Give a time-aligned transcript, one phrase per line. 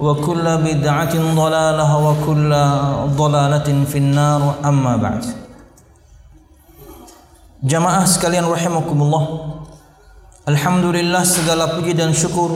[0.00, 2.50] وكل بدعة ضلالة وكل
[3.14, 5.24] ضلالة في النار أما بعد
[7.64, 9.24] Jamaah sekalian rahimakumullah
[10.44, 12.52] Alhamdulillah segala puji dan syukur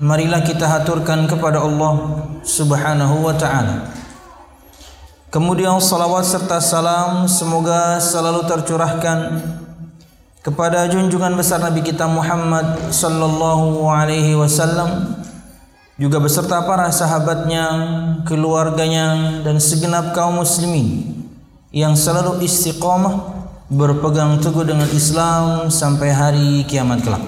[0.00, 3.92] Marilah kita haturkan kepada Allah Subhanahu wa ta'ala
[5.28, 9.44] Kemudian salawat serta salam Semoga selalu tercurahkan
[10.40, 15.12] Kepada junjungan besar Nabi kita Muhammad Sallallahu alaihi wasallam
[15.97, 17.65] Juga beserta para sahabatnya
[18.21, 21.25] Keluarganya Dan segenap kaum muslimin
[21.73, 23.37] Yang selalu istiqamah
[23.67, 27.23] berpegang teguh dengan Islam sampai hari kiamat kelak.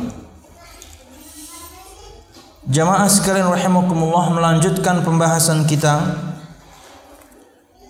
[2.70, 6.16] Jamaah sekalian rahimakumullah melanjutkan pembahasan kita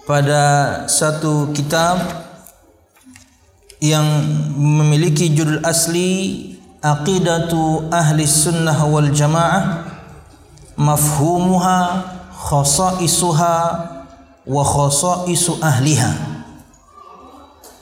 [0.09, 0.43] pada
[0.89, 2.01] satu kitab
[3.77, 4.07] yang
[4.57, 9.83] memiliki judul asli Aqidatu Ahli Sunnah wal Jamaah
[10.79, 13.57] Mafhumuha Khasaisuha
[14.49, 16.39] Wa khasaisu ahliha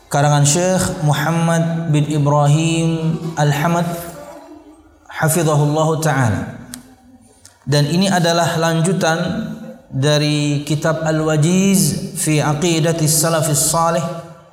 [0.08, 3.88] karangan Syekh Muhammad bin Ibrahim Al-Hamad
[5.12, 6.42] hafizahullah taala.
[7.68, 9.20] Dan ini adalah lanjutan
[9.92, 14.04] dari kitab Al-Wajiz fi Aqidati Salafis Salih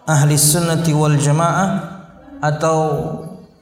[0.03, 1.69] Ahli Sunnati wal Jamaah
[2.43, 2.79] atau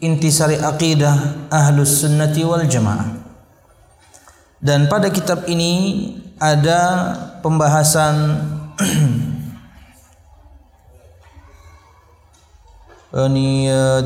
[0.03, 3.32] Intisari Aqidah Ahlus Sunnati wal Jamaah.
[4.63, 6.07] Dan pada kitab ini
[6.39, 7.11] ada
[7.43, 8.15] pembahasan
[13.27, 14.01] ini uh,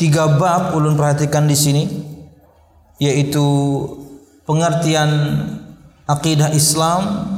[0.00, 1.84] tiga bab ulun perhatikan di sini
[2.98, 3.44] yaitu
[4.48, 5.12] pengertian
[6.08, 7.28] akidah Islam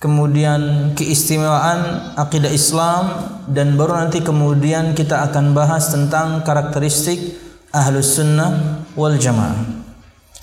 [0.00, 7.38] kemudian keistimewaan akidah Islam dan baru nanti kemudian kita akan bahas tentang karakteristik
[7.70, 9.83] ahlus sunnah wal jamaah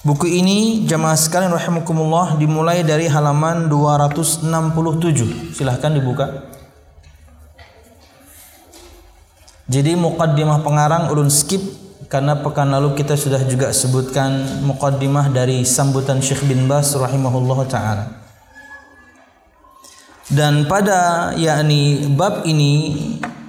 [0.01, 4.47] buku ini jamaah sekalian rahimakumullah dimulai dari halaman 267
[5.53, 6.51] silahkan dibuka
[9.71, 11.63] Jadi muqaddimah pengarang ulun skip
[12.11, 18.05] karena pekan lalu kita sudah juga sebutkan muqaddimah dari sambutan Syekh bin Bas rahimahullah taala.
[20.27, 22.99] Dan pada yakni bab ini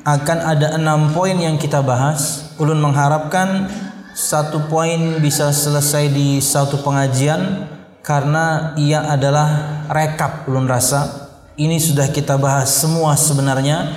[0.06, 2.54] akan ada enam poin yang kita bahas.
[2.62, 3.66] Ulun mengharapkan
[4.12, 7.64] satu poin bisa selesai di satu pengajian
[8.04, 9.48] karena ia adalah
[9.88, 11.32] rekap ulun rasa.
[11.56, 13.92] Ini sudah kita bahas semua sebenarnya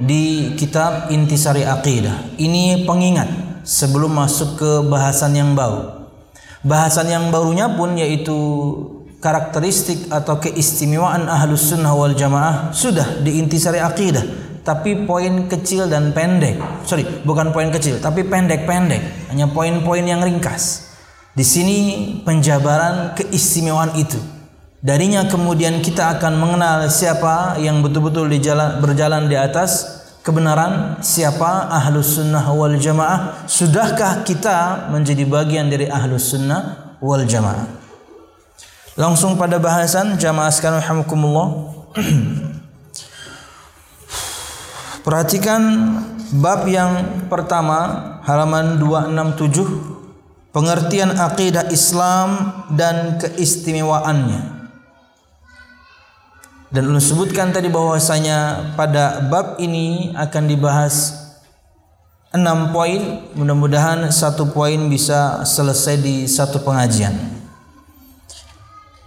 [0.00, 2.38] di kitab Intisari Aqidah.
[2.40, 6.08] Ini pengingat sebelum masuk ke bahasan yang baru.
[6.64, 8.34] Bahasan yang barunya pun yaitu
[9.18, 14.47] karakteristik atau keistimewaan ahlus sunnah wal jamaah sudah di Intisari Aqidah.
[14.68, 16.60] Tapi poin kecil dan pendek.
[16.84, 19.32] Sorry, bukan poin kecil, tapi pendek-pendek.
[19.32, 20.92] Hanya poin-poin yang ringkas.
[21.32, 21.78] Di sini
[22.20, 24.20] penjabaran keistimewaan itu.
[24.84, 28.28] Darinya kemudian kita akan mengenal siapa yang betul-betul
[28.84, 33.48] berjalan di atas kebenaran, siapa ahlus sunnah wal jamaah.
[33.48, 37.64] Sudahkah kita menjadi bagian dari ahlus sunnah wal jamaah?
[39.00, 41.48] Langsung pada bahasan jamaah sekalian rahimakumullah.
[45.08, 45.62] Perhatikan
[46.36, 54.68] bab yang pertama halaman 267 pengertian akidah Islam dan keistimewaannya.
[56.68, 61.16] Dan ulun sebutkan tadi bahwasanya pada bab ini akan dibahas
[62.36, 63.32] enam poin.
[63.32, 67.16] Mudah-mudahan satu poin bisa selesai di satu pengajian.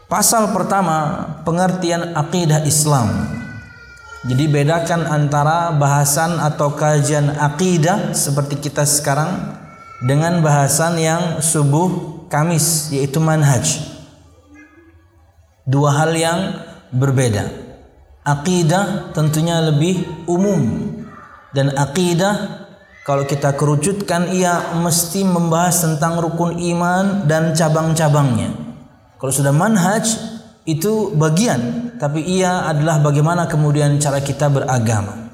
[0.09, 3.40] Pasal pertama pengertian akidah Islam.
[4.21, 9.57] Jadi bedakan antara bahasan atau kajian akidah seperti kita sekarang
[10.05, 13.81] dengan bahasan yang subuh Kamis yaitu manhaj.
[15.65, 16.39] Dua hal yang
[16.93, 17.49] berbeda.
[18.21, 20.93] Akidah tentunya lebih umum
[21.51, 22.61] dan akidah
[23.01, 28.53] kalau kita kerucutkan ia mesti membahas tentang rukun iman dan cabang-cabangnya.
[29.17, 30.05] Kalau sudah manhaj
[30.63, 35.29] itu bagian, tapi ia adalah bagaimana kemudian cara kita beragama.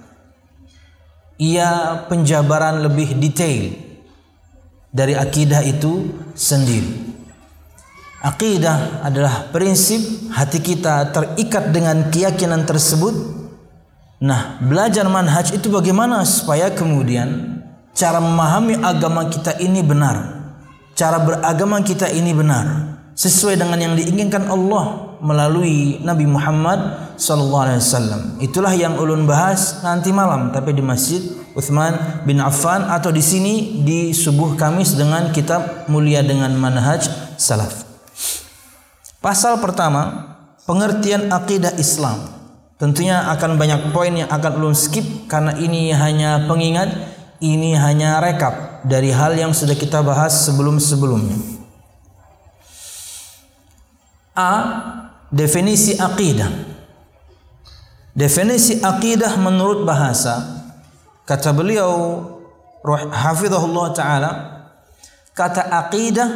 [1.40, 3.72] Ia penjabaran lebih detail
[4.92, 7.16] dari akidah itu sendiri.
[8.20, 13.16] Akidah adalah prinsip hati kita terikat dengan keyakinan tersebut.
[14.20, 17.64] Nah, belajar manhaj itu bagaimana supaya kemudian
[17.96, 20.36] cara memahami agama kita ini benar.
[21.00, 27.82] Cara beragama kita ini benar sesuai dengan yang diinginkan Allah melalui Nabi Muhammad sallallahu alaihi
[27.82, 28.22] wasallam.
[28.42, 31.22] Itulah yang ulun bahas nanti malam tapi di Masjid
[31.58, 37.88] Uthman bin Affan atau di sini di subuh Kamis dengan kitab mulia dengan manhaj salaf.
[39.18, 40.38] Pasal pertama,
[40.70, 42.38] pengertian akidah Islam.
[42.78, 46.94] Tentunya akan banyak poin yang akan ulun skip karena ini hanya pengingat,
[47.42, 51.58] ini hanya rekap dari hal yang sudah kita bahas sebelum-sebelumnya.
[54.38, 54.54] A.
[55.28, 56.50] Definisi akidah.
[58.18, 60.66] Definisi akidah menurut bahasa
[61.28, 62.24] kata beliau
[63.12, 64.32] hafizahullah taala
[65.36, 66.30] kata akidah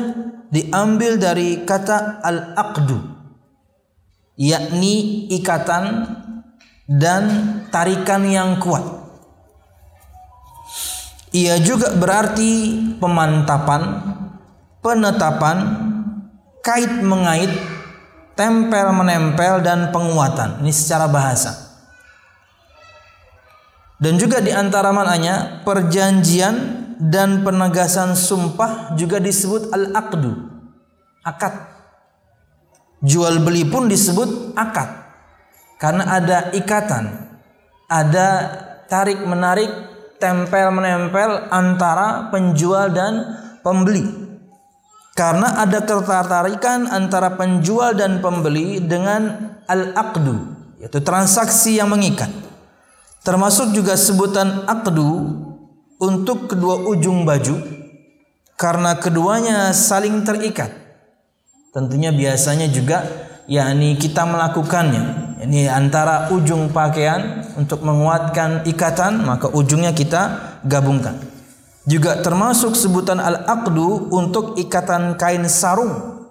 [0.51, 2.99] diambil dari kata al-aqdu
[4.35, 6.05] yakni ikatan
[6.89, 7.23] dan
[7.71, 8.83] tarikan yang kuat.
[11.31, 14.03] Ia juga berarti pemantapan,
[14.83, 15.57] penetapan,
[16.59, 17.47] kait mengait,
[18.41, 20.65] tempel menempel dan penguatan.
[20.65, 21.77] Ini secara bahasa.
[24.01, 30.33] Dan juga di antara maknanya perjanjian dan penegasan sumpah juga disebut al-aqdu.
[31.21, 31.53] Akad.
[33.05, 34.89] Jual beli pun disebut akad.
[35.77, 37.29] Karena ada ikatan.
[37.85, 38.27] Ada
[38.89, 39.69] tarik menarik,
[40.17, 44.30] tempel menempel antara penjual dan pembeli.
[45.11, 50.35] Karena ada ketertarikan antara penjual dan pembeli dengan al-aqdu,
[50.79, 52.31] yaitu transaksi yang mengikat.
[53.21, 55.09] Termasuk juga sebutan aqdu
[56.01, 57.53] untuk kedua ujung baju
[58.57, 60.73] karena keduanya saling terikat.
[61.69, 63.05] Tentunya biasanya juga
[63.45, 65.03] yakni kita melakukannya.
[65.45, 71.30] Ini antara ujung pakaian untuk menguatkan ikatan maka ujungnya kita gabungkan.
[71.81, 76.21] Juga termasuk sebutan al-aqdu untuk ikatan kain sarung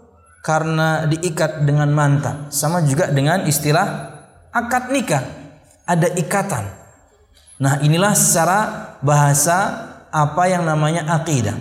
[0.47, 2.47] karena diikat dengan mantan.
[2.55, 4.15] Sama juga dengan istilah
[4.55, 5.25] akad nikah.
[5.91, 6.65] Ada ikatan.
[7.59, 8.59] Nah, inilah secara
[9.03, 11.59] bahasa apa yang namanya akidah.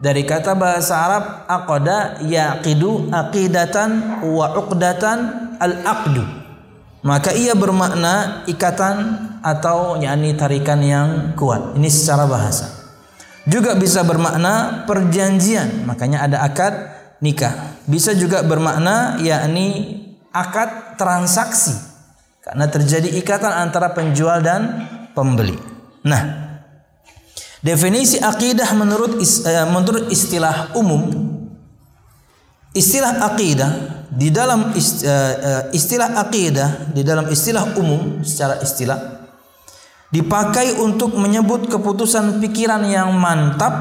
[0.00, 5.18] Dari kata bahasa Arab aqada yaqidu aqidatan wa uqdatan
[5.60, 6.24] al-aqdu.
[7.00, 11.72] Maka ia bermakna ikatan atau yakni tarikan yang kuat.
[11.76, 12.79] Ini secara bahasa.
[13.48, 16.92] Juga bisa bermakna perjanjian, makanya ada akad
[17.24, 17.80] nikah.
[17.88, 20.00] Bisa juga bermakna yakni
[20.32, 21.72] akad transaksi.
[22.40, 25.56] Karena terjadi ikatan antara penjual dan pembeli.
[26.04, 26.50] Nah,
[27.60, 31.12] definisi akidah menurut uh, menurut istilah umum
[32.72, 33.70] istilah akidah
[34.10, 39.19] di dalam uh, istilah akidah di dalam istilah umum secara istilah
[40.10, 43.72] dipakai untuk menyebut keputusan pikiran yang mantap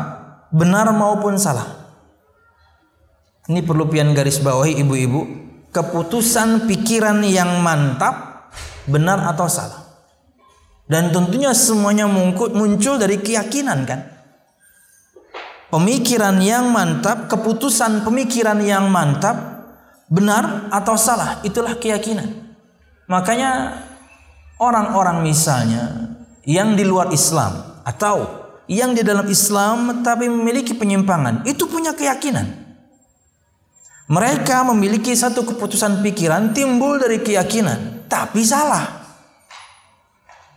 [0.53, 1.77] benar maupun salah.
[3.49, 5.25] Ini perlu pian garis bawahi ibu-ibu,
[5.73, 8.45] keputusan pikiran yang mantap
[8.85, 9.89] benar atau salah.
[10.89, 14.01] Dan tentunya semuanya muncul dari keyakinan kan.
[15.69, 19.37] Pemikiran yang mantap, keputusan pemikiran yang mantap
[20.09, 22.57] benar atau salah, itulah keyakinan.
[23.05, 23.81] Makanya
[24.57, 26.17] orang-orang misalnya
[26.47, 32.69] yang di luar Islam atau yang di dalam Islam tapi memiliki penyimpangan, itu punya keyakinan.
[34.09, 38.99] Mereka memiliki satu keputusan pikiran timbul dari keyakinan, tapi salah.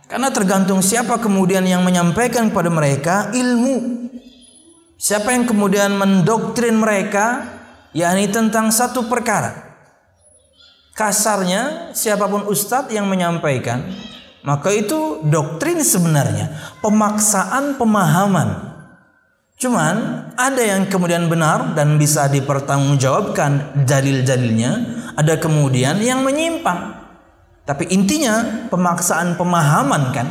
[0.09, 4.09] Karena tergantung siapa kemudian yang menyampaikan kepada mereka ilmu.
[4.97, 7.49] Siapa yang kemudian mendoktrin mereka,
[7.97, 9.73] yakni tentang satu perkara.
[10.93, 13.81] Kasarnya, siapa pun ustadz yang menyampaikan,
[14.43, 18.73] maka itu doktrin sebenarnya, pemaksaan pemahaman
[19.63, 24.71] Cuman ada yang kemudian benar dan bisa dipertanggungjawabkan dalil-dalilnya,
[25.15, 26.99] ada kemudian yang menyimpang.
[27.63, 30.27] Tapi intinya pemaksaan pemahaman kan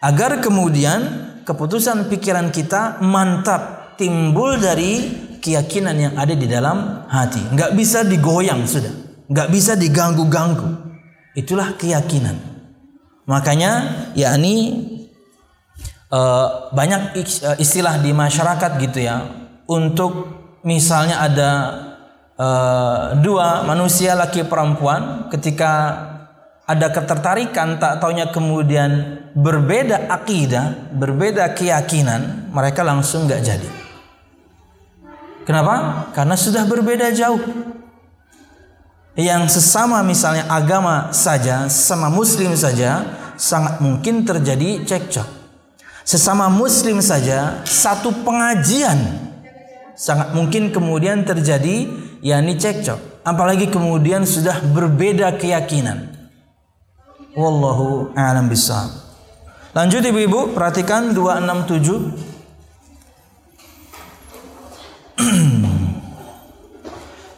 [0.00, 1.00] agar kemudian
[1.44, 5.12] keputusan pikiran kita mantap timbul dari
[5.44, 7.44] keyakinan yang ada di dalam hati.
[7.52, 8.96] Nggak bisa digoyang sudah,
[9.28, 10.72] nggak bisa diganggu-ganggu.
[11.36, 12.53] Itulah keyakinan.
[13.24, 13.72] Makanya
[14.12, 14.84] yakni
[16.12, 19.24] uh, banyak eh, istilah di masyarakat gitu ya
[19.64, 20.28] untuk
[20.60, 21.50] misalnya ada
[22.36, 25.72] uh, dua manusia laki perempuan ketika
[26.64, 33.68] ada ketertarikan tak taunya kemudian berbeda akidah, berbeda keyakinan, mereka langsung nggak jadi.
[35.44, 36.08] Kenapa?
[36.16, 37.40] Karena sudah berbeda jauh.
[39.14, 43.06] Yang sesama misalnya agama saja, sama muslim saja,
[43.38, 45.28] sangat mungkin terjadi cekcok.
[46.02, 48.98] Sesama muslim saja satu pengajian
[49.94, 51.88] sangat mungkin kemudian terjadi
[52.20, 53.22] yakni cekcok.
[53.24, 56.12] Apalagi kemudian sudah berbeda keyakinan.
[57.38, 58.92] Wallahu a'lam bissawab.
[59.74, 62.33] Lanjut ibu-ibu perhatikan 267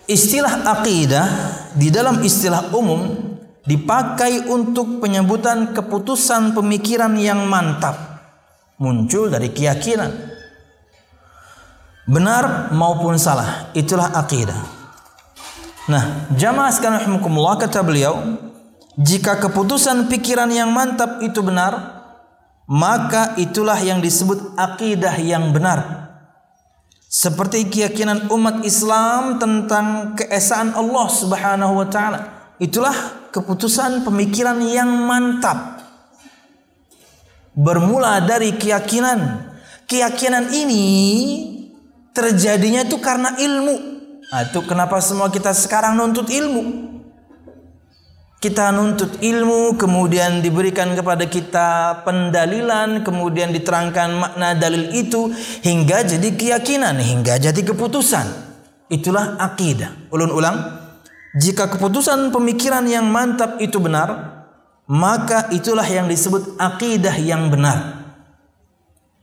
[0.07, 1.27] Istilah akidah
[1.75, 3.15] di dalam istilah umum
[3.67, 8.23] dipakai untuk penyebutan keputusan pemikiran yang mantap.
[8.79, 10.37] Muncul dari keyakinan.
[12.07, 14.77] Benar maupun salah itulah akidah
[15.87, 18.39] nah jamaah sekalian rahimakumullah kata beliau
[18.99, 22.03] jika keputusan pikiran yang mantap itu benar
[22.67, 26.06] maka itulah yang disebut akidah yang benar
[27.17, 32.93] seperti keyakinan umat Islam tentang keesaan Allah Subhanahu wa taala itulah
[33.33, 35.81] keputusan pemikiran yang mantap
[37.57, 39.49] bermula dari keyakinan.
[39.89, 40.85] Keyakinan ini
[42.13, 43.77] terjadinya itu karena ilmu.
[44.27, 46.96] Nah, itu kenapa semua kita sekarang nuntut ilmu.
[48.37, 55.33] Kita nuntut ilmu, kemudian diberikan kepada kita pendalilan, kemudian diterangkan makna dalil itu
[55.65, 58.29] hingga jadi keyakinan, hingga jadi keputusan.
[58.93, 60.13] Itulah akidah.
[60.13, 60.57] Ulun ulang,
[61.33, 64.37] jika keputusan pemikiran yang mantap itu benar,
[64.85, 68.05] maka itulah yang disebut akidah yang benar.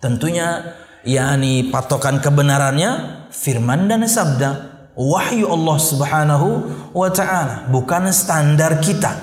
[0.02, 0.74] Tentunya
[1.06, 6.48] yakni patokan kebenarannya firman dan sabda wahyu Allah Subhanahu
[6.94, 9.14] wa taala, bukan standar kita.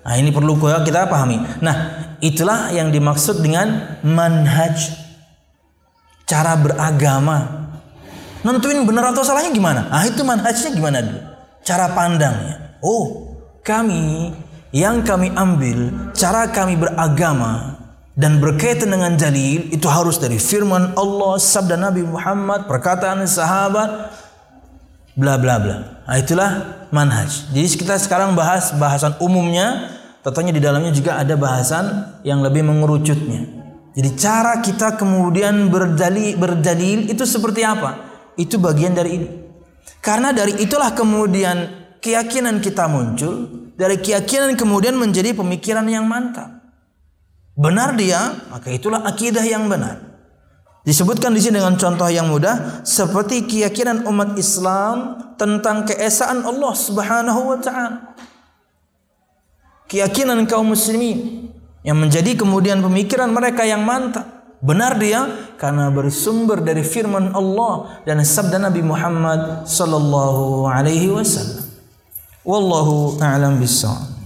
[0.00, 1.38] Nah, ini perlu kita pahami.
[1.60, 1.76] Nah,
[2.24, 4.96] itulah yang dimaksud dengan manhaj
[6.24, 7.68] cara beragama.
[8.40, 9.92] Nentuin benar atau salahnya gimana?
[9.92, 11.20] Ah, itu manhajnya gimana dulu?
[11.60, 12.80] Cara pandangnya.
[12.80, 14.32] Oh, kami
[14.72, 17.76] yang kami ambil, cara kami beragama
[18.16, 24.14] dan berkaitan dengan dalil itu harus dari firman Allah, sabda Nabi Muhammad, perkataan sahabat,
[25.20, 25.76] bla bla bla.
[26.08, 26.50] Nah, itulah
[26.88, 27.52] manhaj.
[27.52, 29.92] Jadi kita sekarang bahas bahasan umumnya,
[30.24, 33.60] tentunya di dalamnya juga ada bahasan yang lebih mengerucutnya.
[33.92, 38.00] Jadi cara kita kemudian berdalil, berdalil itu seperti apa?
[38.40, 39.28] Itu bagian dari ini.
[40.00, 41.68] Karena dari itulah kemudian
[42.00, 46.64] keyakinan kita muncul, dari keyakinan kemudian menjadi pemikiran yang mantap.
[47.60, 50.09] Benar dia, maka itulah akidah yang benar.
[50.80, 57.40] Disebutkan di sini dengan contoh yang mudah seperti keyakinan umat Islam tentang keesaan Allah Subhanahu
[57.52, 58.16] wa taala.
[59.92, 61.52] Keyakinan kaum muslimin
[61.84, 64.40] yang menjadi kemudian pemikiran mereka yang mantap.
[64.60, 65.24] Benar dia
[65.56, 71.64] karena bersumber dari firman Allah dan sabda Nabi Muhammad sallallahu alaihi wasallam.
[72.44, 74.16] Wallahu a'lam bissawab.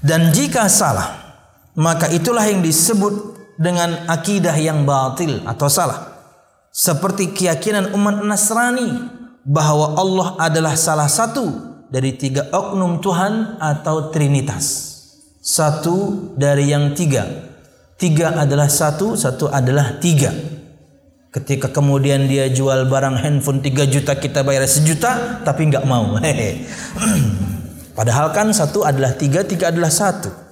[0.00, 1.36] Dan jika salah,
[1.76, 6.16] maka itulah yang disebut dengan akidah yang batil atau salah.
[6.72, 8.88] Seperti keyakinan umat Nasrani
[9.44, 11.48] bahwa Allah adalah salah satu
[11.88, 14.94] dari tiga oknum Tuhan atau Trinitas.
[15.40, 17.24] Satu dari yang tiga.
[17.96, 20.28] Tiga adalah satu, satu adalah tiga.
[21.32, 26.16] Ketika kemudian dia jual barang handphone 3 juta kita bayar sejuta tapi nggak mau.
[27.96, 30.45] Padahal kan satu adalah tiga, tiga adalah satu.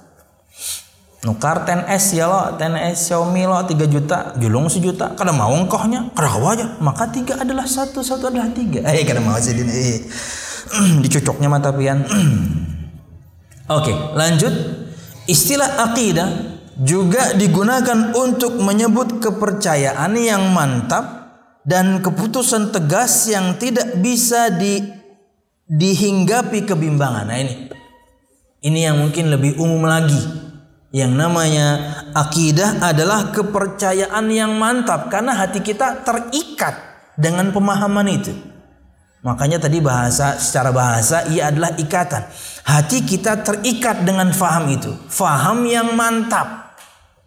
[1.25, 5.17] Nukar 10S ya lo, 10S Xiaomi lo 3 juta, julung sejuta.
[5.17, 6.65] Kada mau engkohnya, kada aja.
[6.77, 8.85] Maka tiga adalah satu, satu adalah tiga.
[8.85, 9.65] Eh kada mau sih ini.
[9.65, 9.97] Eh.
[11.03, 12.05] Dicocoknya mata pian.
[13.77, 14.53] Oke, lanjut.
[15.25, 16.29] Istilah akidah
[16.77, 21.33] juga digunakan untuk menyebut kepercayaan yang mantap
[21.65, 24.77] dan keputusan tegas yang tidak bisa di
[25.65, 27.25] dihinggapi kebimbangan.
[27.25, 27.55] Nah ini.
[28.61, 30.44] Ini yang mungkin lebih umum lagi
[30.93, 36.77] yang namanya akidah adalah kepercayaan yang mantap karena hati kita terikat
[37.19, 38.31] dengan pemahaman itu.
[39.25, 42.29] Makanya tadi bahasa secara bahasa ia adalah ikatan.
[42.61, 44.93] Hati kita terikat dengan faham itu.
[45.09, 46.77] Faham yang mantap.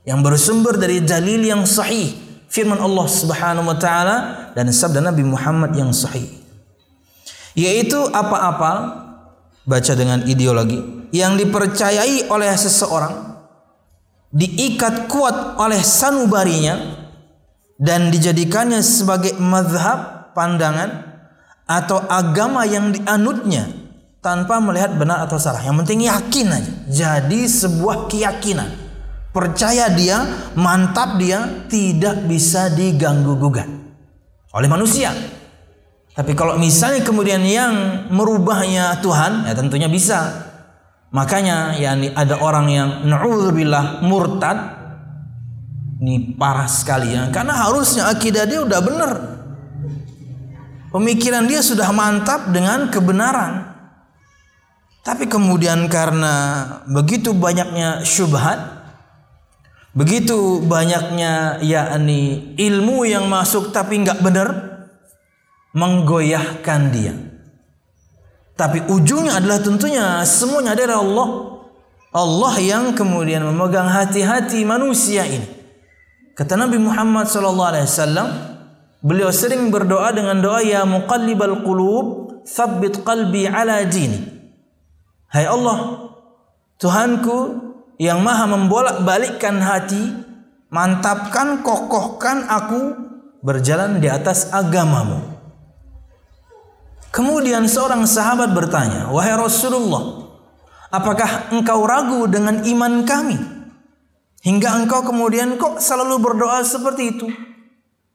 [0.06, 2.14] Yang bersumber dari dalil yang sahih.
[2.46, 4.16] Firman Allah subhanahu wa ta'ala.
[4.54, 6.30] Dan sabda Nabi Muhammad yang sahih.
[7.58, 9.04] Yaitu apa-apa.
[9.66, 11.10] Baca dengan ideologi.
[11.10, 13.27] Yang dipercayai oleh seseorang
[14.32, 17.06] diikat kuat oleh sanubarinya
[17.78, 21.08] dan dijadikannya sebagai madhab pandangan
[21.68, 23.68] atau agama yang dianutnya
[24.18, 25.62] tanpa melihat benar atau salah.
[25.62, 26.72] Yang penting yakin aja.
[26.88, 28.88] Jadi sebuah keyakinan.
[29.28, 30.24] Percaya dia,
[30.56, 33.68] mantap dia, tidak bisa diganggu gugat
[34.56, 35.12] oleh manusia.
[36.16, 40.47] Tapi kalau misalnya kemudian yang merubahnya Tuhan, ya tentunya bisa.
[41.08, 44.76] Makanya yakni ada orang yang naudzubillah murtad
[45.98, 49.12] ini parah sekali ya karena harusnya akidah dia udah benar.
[50.88, 53.76] Pemikiran dia sudah mantap dengan kebenaran.
[55.04, 58.60] Tapi kemudian karena begitu banyaknya syubhat,
[59.96, 64.48] begitu banyaknya yakni ilmu yang masuk tapi nggak benar,
[65.72, 67.16] menggoyahkan dia.
[68.58, 71.28] Tapi ujungnya adalah tentunya semuanya adalah Allah.
[72.10, 75.46] Allah yang kemudian memegang hati-hati manusia ini.
[76.34, 78.28] Kata Nabi Muhammad sallallahu alaihi wasallam,
[78.98, 82.06] beliau sering berdoa dengan doa ya muqallibal qulub,
[82.42, 84.26] tsabbit qalbi ala dini.
[85.30, 86.10] Hai Allah,
[86.82, 87.38] Tuhanku
[88.02, 90.02] yang maha membolak-balikkan hati,
[90.74, 93.06] mantapkan, kokohkan aku
[93.38, 95.37] berjalan di atas agamamu.
[97.18, 100.30] Kemudian seorang sahabat bertanya, "Wahai Rasulullah,
[100.94, 103.34] apakah engkau ragu dengan iman kami?
[104.46, 107.26] Hingga engkau kemudian kok selalu berdoa seperti itu?"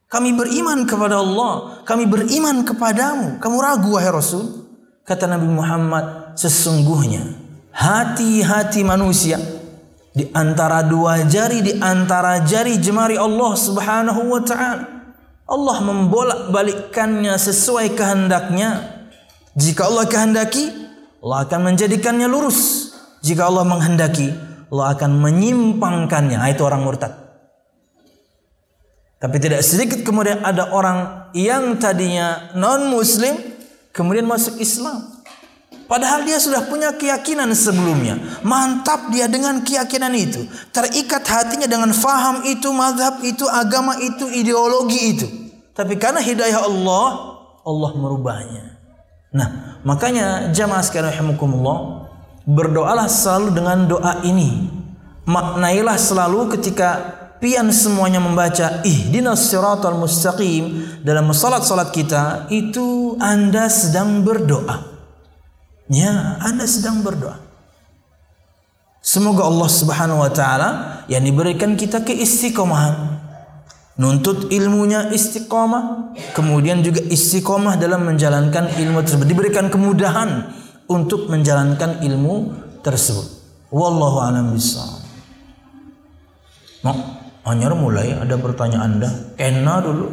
[0.08, 3.44] Kami beriman kepada Allah, kami beriman kepadamu.
[3.44, 4.64] Kamu ragu wahai Rasul?
[5.04, 7.28] Kata Nabi Muhammad, sesungguhnya
[7.76, 9.36] hati-hati manusia
[10.16, 14.94] di antara dua jari di antara jari jemari Allah Subhanahu wa taala
[15.44, 18.93] Allah membolak-balikkannya sesuai kehendaknya.
[19.54, 20.70] Jika Allah kehendaki,
[21.22, 22.90] Allah akan menjadikannya lurus.
[23.22, 24.34] Jika Allah menghendaki,
[24.68, 26.36] Allah akan menyimpangkannya.
[26.36, 27.24] Nah, itu orang murtad.
[29.22, 33.32] Tapi tidak sedikit kemudian ada orang yang tadinya non muslim
[33.94, 35.14] kemudian masuk Islam.
[35.88, 38.20] Padahal dia sudah punya keyakinan sebelumnya.
[38.44, 40.44] Mantap dia dengan keyakinan itu.
[40.74, 45.26] Terikat hatinya dengan faham itu, madhab itu, agama itu, ideologi itu.
[45.76, 47.08] Tapi karena hidayah Allah,
[47.64, 48.73] Allah merubahnya.
[49.34, 52.06] Nah, makanya jamaah sekalian rahimakumullah,
[52.46, 54.70] berdoalah selalu dengan doa ini.
[55.26, 56.90] Maknailah selalu ketika
[57.42, 64.94] pian semuanya membaca ihdinas siratal mustaqim dalam salat-salat kita itu Anda sedang berdoa.
[65.90, 67.36] Ya, Anda sedang berdoa.
[69.04, 70.70] Semoga Allah Subhanahu wa taala
[71.12, 73.13] yang diberikan kita keistiqomahan.
[73.94, 79.26] Nuntut ilmunya istiqomah, kemudian juga istiqomah dalam menjalankan ilmu tersebut.
[79.30, 80.50] Diberikan kemudahan
[80.90, 82.50] untuk menjalankan ilmu
[82.82, 83.26] tersebut.
[83.70, 84.98] Wallahu a'lam bishawab.
[86.82, 86.96] Mau
[87.46, 89.10] hanya mulai ada pertanyaan Anda.
[89.38, 90.10] Kena dulu.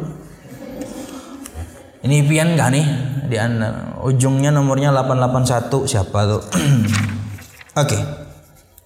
[2.06, 2.86] Ini pian gak nih?
[3.32, 8.02] di anda ujungnya nomornya 881 siapa tuh oke okay.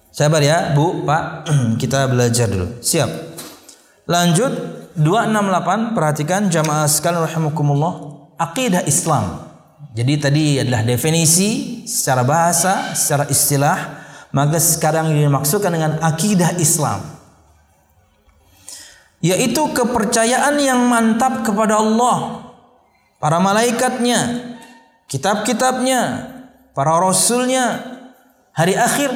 [0.07, 1.51] sabar ya Bu Pak
[1.83, 3.11] kita belajar dulu siap
[4.07, 7.93] lanjut 268 perhatikan jamaah sekalian rahimakumullah
[8.41, 9.45] akidah Islam.
[9.93, 13.77] Jadi tadi adalah definisi secara bahasa secara istilah
[14.33, 17.01] maka sekarang dimaksudkan dengan akidah Islam.
[19.21, 22.49] Yaitu kepercayaan yang mantap kepada Allah
[23.17, 24.53] para malaikatnya,
[25.09, 26.01] kitab-kitabnya,
[26.77, 27.81] para rasulnya,
[28.53, 29.09] hari akhir,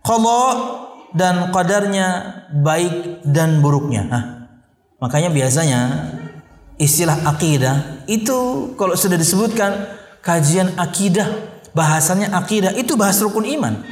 [0.00, 0.44] qada
[1.12, 2.08] dan qadarnya
[2.56, 4.02] baik dan buruknya.
[4.08, 4.37] Nah,
[4.98, 5.80] makanya biasanya
[6.78, 11.26] istilah akidah itu kalau sudah disebutkan kajian akidah
[11.74, 13.82] bahasanya akidah itu bahas rukun iman.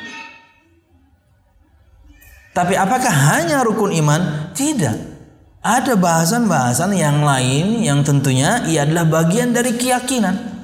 [2.57, 4.51] Tapi apakah hanya rukun iman?
[4.57, 5.15] Tidak.
[5.61, 10.57] Ada bahasan-bahasan yang lain yang tentunya ia adalah bagian dari keyakinan.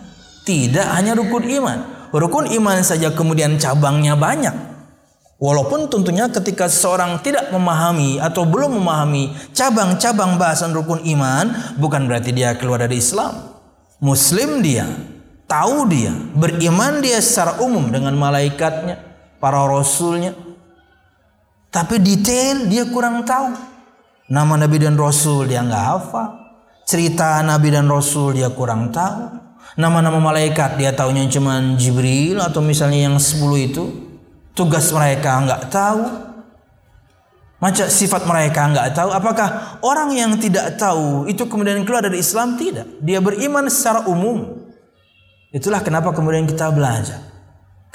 [0.46, 2.08] Tidak hanya rukun iman.
[2.14, 4.71] Rukun iman saja kemudian cabangnya banyak
[5.42, 12.30] Walaupun tentunya ketika seseorang tidak memahami atau belum memahami cabang-cabang bahasan rukun iman, bukan berarti
[12.30, 13.50] dia keluar dari Islam.
[13.98, 14.86] Muslim dia,
[15.50, 19.02] tahu dia, beriman dia secara umum dengan malaikatnya,
[19.42, 20.30] para rasulnya.
[21.74, 23.50] Tapi detail dia kurang tahu.
[24.30, 26.38] Nama Nabi dan Rasul dia nggak hafal.
[26.86, 29.42] Cerita Nabi dan Rasul dia kurang tahu.
[29.74, 34.11] Nama-nama malaikat dia tahunya cuma Jibril atau misalnya yang 10 itu
[34.52, 36.02] tugas mereka nggak tahu.
[37.62, 39.14] Macam sifat mereka nggak tahu.
[39.14, 42.58] Apakah orang yang tidak tahu itu kemudian keluar dari Islam?
[42.58, 42.98] Tidak.
[42.98, 44.66] Dia beriman secara umum.
[45.54, 47.22] Itulah kenapa kemudian kita belajar.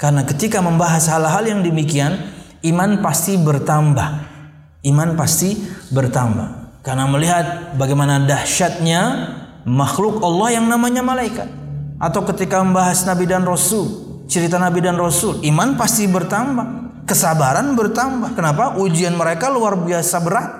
[0.00, 2.16] Karena ketika membahas hal-hal yang demikian
[2.64, 4.08] iman pasti bertambah.
[4.88, 5.58] Iman pasti
[5.92, 6.80] bertambah.
[6.80, 9.00] Karena melihat bagaimana dahsyatnya
[9.68, 11.50] makhluk Allah yang namanya malaikat.
[12.00, 18.36] Atau ketika membahas nabi dan rasul cerita Nabi dan Rasul, iman pasti bertambah, kesabaran bertambah.
[18.36, 18.76] Kenapa?
[18.76, 20.50] Ujian mereka luar biasa berat.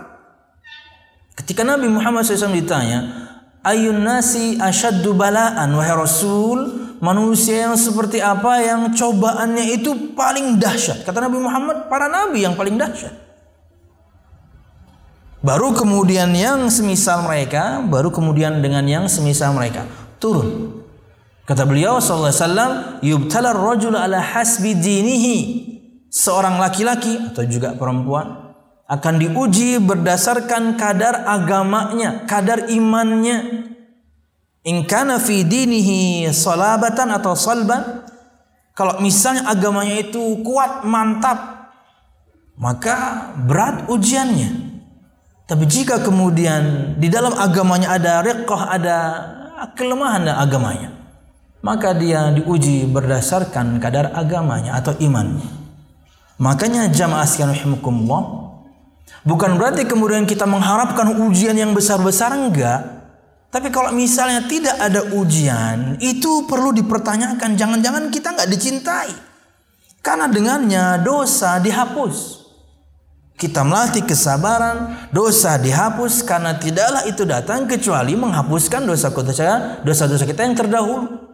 [1.39, 3.29] Ketika Nabi Muhammad SAW ditanya,
[3.63, 11.05] Ayun nasi asyaddu balaan wahai Rasul, manusia yang seperti apa yang cobaannya itu paling dahsyat.
[11.05, 13.13] Kata Nabi Muhammad, para nabi yang paling dahsyat.
[15.39, 19.87] Baru kemudian yang semisal mereka, baru kemudian dengan yang semisal mereka
[20.23, 20.78] turun.
[21.49, 25.39] Kata beliau sallallahu alaihi wasallam, "Yubtala ar-rajul ala hasbi dinihi."
[26.13, 28.53] Seorang laki-laki atau juga perempuan
[28.89, 33.65] akan diuji berdasarkan kadar agamanya, kadar imannya.
[34.69, 38.05] In kana fi dinihi salabatan atau salban,
[38.77, 41.73] kalau misalnya agamanya itu kuat, mantap,
[42.61, 44.69] maka berat ujiannya.
[45.49, 48.99] Tapi jika kemudian di dalam agamanya ada riqah, ada
[49.77, 50.98] kelemahan agamanya,
[51.61, 55.51] maka dia diuji berdasarkan kadar agamanya atau imannya.
[56.39, 58.23] Makanya jamaah sekalian rahimakumullah
[59.27, 62.99] bukan berarti kemudian kita mengharapkan ujian yang besar-besar enggak.
[63.49, 67.57] Tapi kalau misalnya tidak ada ujian, itu perlu dipertanyakan.
[67.57, 69.13] Jangan-jangan kita nggak dicintai.
[70.05, 72.45] Karena dengannya dosa dihapus.
[73.39, 80.59] Kita melatih kesabaran, dosa dihapus karena tidaklah itu datang kecuali menghapuskan dosa-dosa dosa-dosa kita yang
[80.59, 81.28] terdahulu.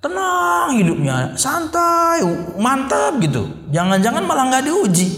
[0.00, 2.24] Tenang hidupnya, santai,
[2.56, 3.68] mantap gitu.
[3.68, 5.08] Jangan-jangan malah nggak diuji.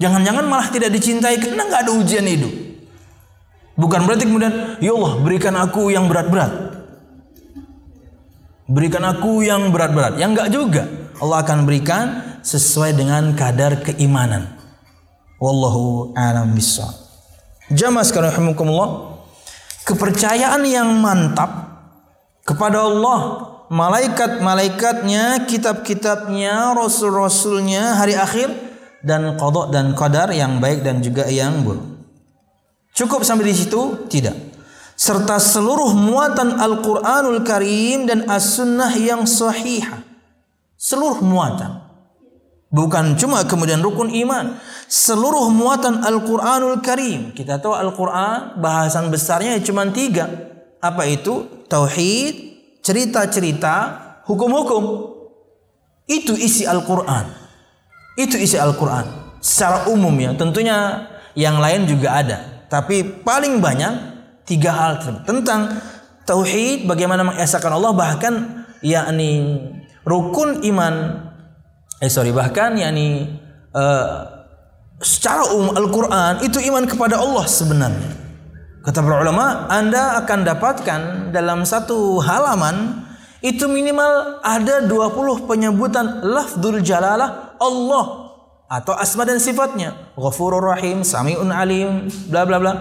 [0.00, 2.48] Jangan-jangan malah tidak dicintai karena nggak ada ujian hidup.
[3.76, 6.52] Bukan berarti kemudian, ya Allah berikan aku yang berat-berat.
[8.64, 10.16] Berikan aku yang berat-berat.
[10.16, 10.82] Yang enggak juga.
[11.20, 12.04] Allah akan berikan
[12.40, 14.56] sesuai dengan kadar keimanan.
[15.36, 16.96] Wallahu a'lam bishawab.
[17.72, 18.56] Jamaah sekalian
[19.84, 21.82] kepercayaan yang mantap
[22.46, 28.50] kepada Allah malaikat-malaikatnya, kitab-kitabnya, rasul-rasulnya, hari akhir
[29.00, 31.86] dan kodok dan qadar yang baik dan juga yang buruk.
[32.92, 34.10] Cukup sampai di situ?
[34.10, 34.50] Tidak.
[34.98, 40.04] Serta seluruh muatan Al-Quranul Karim dan As-Sunnah yang sahihah.
[40.76, 41.80] Seluruh muatan.
[42.68, 44.60] Bukan cuma kemudian rukun iman.
[44.90, 47.32] Seluruh muatan Al-Quranul Karim.
[47.32, 50.28] Kita tahu Al-Quran bahasan besarnya cuma tiga.
[50.84, 51.48] Apa itu?
[51.70, 52.49] Tauhid,
[52.80, 53.74] cerita-cerita
[54.26, 54.84] hukum-hukum.
[56.10, 57.30] Itu isi Al-Quran.
[58.18, 59.38] Itu isi Al-Quran.
[59.38, 60.34] Secara umum ya.
[60.34, 61.06] Tentunya
[61.38, 62.38] yang lain juga ada.
[62.66, 63.92] Tapi paling banyak
[64.46, 65.78] tiga hal tentang
[66.26, 69.62] tauhid bagaimana mengesahkan Allah bahkan yakni
[70.02, 70.94] rukun iman
[72.02, 73.30] eh sorry bahkan yakni
[73.74, 74.26] uh,
[74.98, 78.10] secara umum Al-Quran itu iman kepada Allah sebenarnya
[78.80, 81.00] Kata para ulama, Anda akan dapatkan
[81.36, 83.04] dalam satu halaman
[83.44, 88.04] itu minimal ada 20 penyebutan lafzul jalalah Allah
[88.72, 90.16] atau asma dan sifatnya.
[90.16, 92.72] Ghafurur Rahim, Samiun Alim, bla bla bla.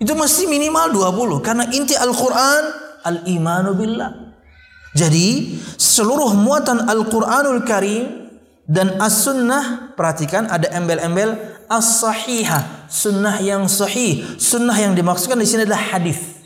[0.00, 2.64] Itu masih minimal 20 karena inti Al-Qur'an
[3.04, 4.32] al-imanu billah.
[4.96, 8.19] Jadi seluruh muatan Al-Qur'anul Karim
[8.70, 11.34] dan As-Sunnah perhatikan ada embel-embel
[11.66, 14.22] as-sahihah, sunnah yang sahih.
[14.38, 16.38] Sunnah yang dimaksudkan di sini adalah hadis.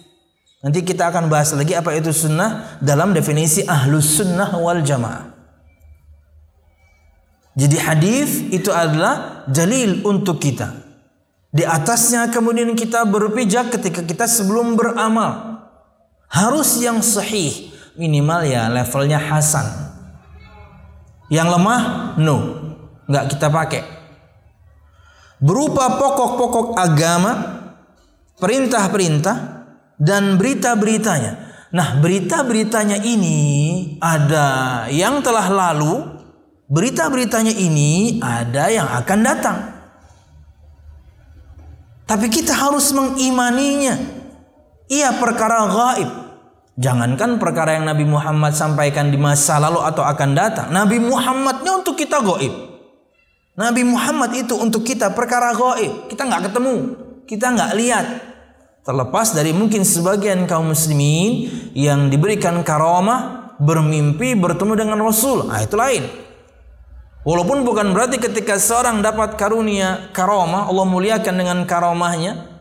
[0.65, 5.37] Nanti kita akan bahas lagi apa itu sunnah dalam definisi ahlus sunnah wal jamaah.
[7.61, 10.81] Jadi hadis itu adalah dalil untuk kita.
[11.53, 15.61] Di atasnya kemudian kita berpijak ketika kita sebelum beramal.
[16.33, 17.69] Harus yang sahih,
[18.01, 19.84] minimal ya levelnya hasan.
[21.35, 21.83] Yang lemah,
[22.23, 22.37] no,
[23.11, 23.83] nggak kita pakai.
[25.43, 27.33] Berupa pokok-pokok agama,
[28.39, 29.67] perintah-perintah,
[29.99, 31.51] dan berita-beritanya.
[31.75, 33.39] Nah, berita-beritanya ini
[33.99, 36.07] ada yang telah lalu,
[36.71, 39.59] berita-beritanya ini ada yang akan datang.
[42.07, 43.99] Tapi kita harus mengimaninya.
[44.87, 46.24] Ia perkara gaib.
[46.75, 50.67] Jangankan perkara yang Nabi Muhammad sampaikan di masa lalu atau akan datang.
[50.75, 52.51] Nabi Muhammadnya untuk kita gaib.
[53.55, 56.11] Nabi Muhammad itu untuk kita perkara gaib.
[56.11, 56.75] Kita nggak ketemu,
[57.31, 58.07] kita nggak lihat.
[58.83, 65.47] Terlepas dari mungkin sebagian kaum muslimin yang diberikan karamah bermimpi bertemu dengan Rasul.
[65.49, 66.05] Ah itu lain.
[67.25, 72.54] Walaupun bukan berarti ketika seorang dapat karunia karomah, Allah muliakan dengan karomahnya,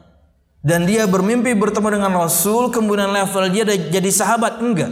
[0.64, 4.64] dan dia bermimpi bertemu dengan Rasul, kemudian level dia jadi sahabat.
[4.64, 4.92] Enggak.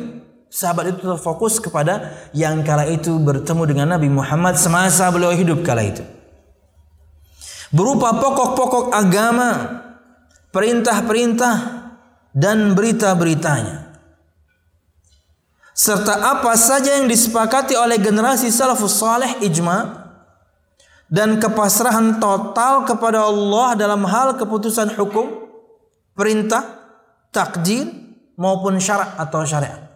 [0.52, 5.88] Sahabat itu terfokus kepada yang kala itu bertemu dengan Nabi Muhammad semasa beliau hidup kala
[5.88, 6.04] itu.
[7.72, 9.80] Berupa pokok-pokok agama,
[10.52, 11.56] perintah-perintah,
[12.36, 13.92] dan berita-beritanya
[15.82, 19.98] serta apa saja yang disepakati oleh generasi salafus saleh ijma
[21.10, 25.41] dan kepasrahan total kepada Allah dalam hal keputusan hukum,
[26.14, 26.64] perintah,
[27.34, 27.88] takdir
[28.36, 29.92] maupun syarat atau syariat.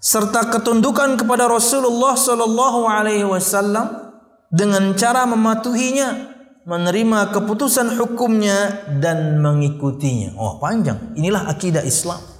[0.00, 4.16] Serta ketundukan kepada Rasulullah sallallahu alaihi wasallam
[4.48, 6.32] dengan cara mematuhinya,
[6.64, 10.36] menerima keputusan hukumnya dan mengikutinya.
[10.40, 11.12] Oh, panjang.
[11.16, 12.30] Inilah akidah Islam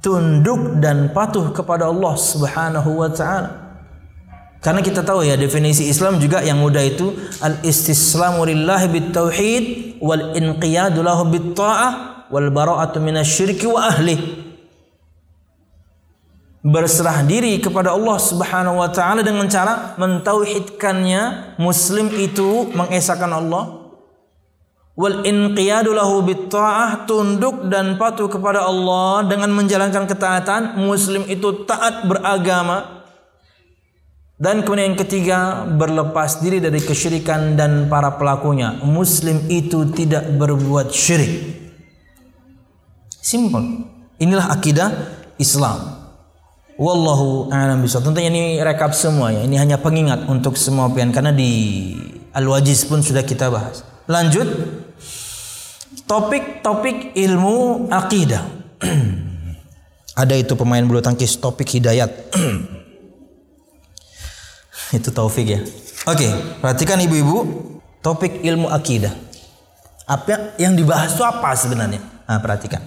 [0.00, 3.69] tunduk dan patuh kepada Allah Subhanahu wa taala.
[4.60, 9.64] Karena kita tahu ya definisi Islam juga yang mudah itu al istislamu lillahi bit tauhid
[10.04, 14.20] wal inqiyadu lahu bit ta'ah wal bara'atu minasyirki wa ahli.
[16.60, 23.80] Berserah diri kepada Allah Subhanahu wa taala dengan cara mentauhidkannya, muslim itu mengesahkan Allah,
[24.92, 32.04] wal inqiyadu lahu bitta'ah tunduk dan patuh kepada Allah dengan menjalankan ketaatan muslim itu taat
[32.04, 32.99] beragama
[34.40, 38.72] dan kemudian yang ketiga berlepas diri dari kesyirikan dan para pelakunya.
[38.80, 41.60] Muslim itu tidak berbuat syirik.
[43.20, 43.84] Simple
[44.16, 44.88] inilah akidah
[45.36, 46.00] Islam.
[46.80, 48.08] Wallahu a'lam bishawab.
[48.08, 49.44] Tentunya ini rekap semua ya.
[49.44, 51.92] Ini hanya pengingat untuk semua pian karena di
[52.32, 53.84] Al-Wajiz pun sudah kita bahas.
[54.08, 54.48] Lanjut.
[56.08, 58.48] Topik-topik ilmu akidah.
[60.24, 62.08] Ada itu pemain bulu tangkis topik hidayat.
[64.98, 65.60] itu taufik ya.
[66.08, 66.26] Oke,
[66.58, 67.44] perhatikan ibu-ibu,
[68.00, 69.12] topik ilmu akidah.
[70.08, 72.02] Apa yang dibahas itu apa sebenarnya?
[72.26, 72.82] Nah, perhatikan.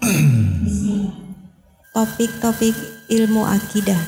[1.98, 2.76] Topik-topik
[3.10, 3.98] ilmu akidah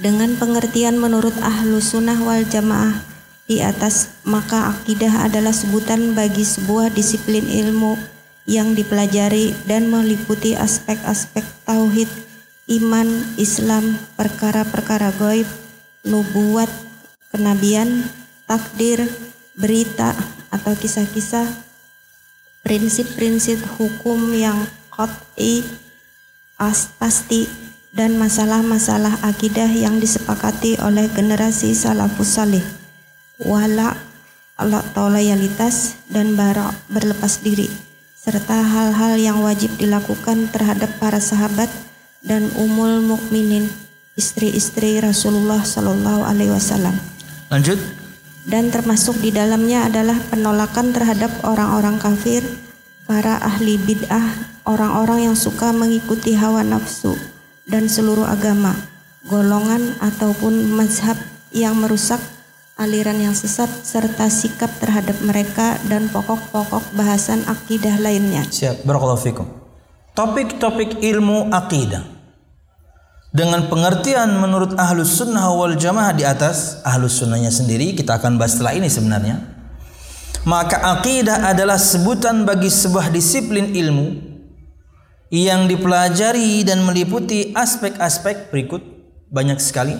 [0.00, 3.04] dengan pengertian menurut ahlu sunnah wal jamaah
[3.44, 8.00] di atas, maka akidah adalah sebutan bagi sebuah disiplin ilmu
[8.48, 12.08] yang dipelajari dan meliputi aspek-aspek tauhid,
[12.72, 15.44] iman, Islam, perkara-perkara goib,
[16.08, 16.68] nubuat,
[17.28, 18.08] kenabian,
[18.48, 19.04] takdir,
[19.52, 20.16] berita
[20.48, 21.44] atau kisah-kisah,
[22.64, 25.64] prinsip-prinsip hukum yang qat'i,
[26.96, 27.48] pasti,
[27.92, 32.64] dan masalah-masalah akidah yang disepakati oleh generasi salafus salih.
[33.36, 33.92] Wala
[34.56, 41.66] atau loyalitas dan bara berlepas diri serta hal-hal yang wajib dilakukan terhadap para sahabat
[42.22, 43.66] dan umul mukminin
[44.14, 46.94] istri-istri Rasulullah Shallallahu Alaihi Wasallam.
[47.50, 47.78] Lanjut.
[48.42, 52.42] Dan termasuk di dalamnya adalah penolakan terhadap orang-orang kafir,
[53.06, 57.14] para ahli bid'ah, orang-orang yang suka mengikuti hawa nafsu
[57.70, 58.74] dan seluruh agama,
[59.30, 61.14] golongan ataupun mazhab
[61.54, 62.18] yang merusak
[62.74, 68.42] aliran yang sesat serta sikap terhadap mereka dan pokok-pokok bahasan akidah lainnya.
[68.50, 69.61] Siap, barakallahu fikum.
[70.12, 72.04] Topik-topik ilmu akidah.
[73.32, 78.60] Dengan pengertian menurut ahlus sunnah wal jamaah di atas ahlus sunnahnya sendiri kita akan bahas
[78.60, 79.40] setelah ini sebenarnya.
[80.44, 84.20] Maka akidah adalah sebutan bagi sebuah disiplin ilmu
[85.32, 88.84] yang dipelajari dan meliputi aspek-aspek berikut
[89.32, 89.96] banyak sekali.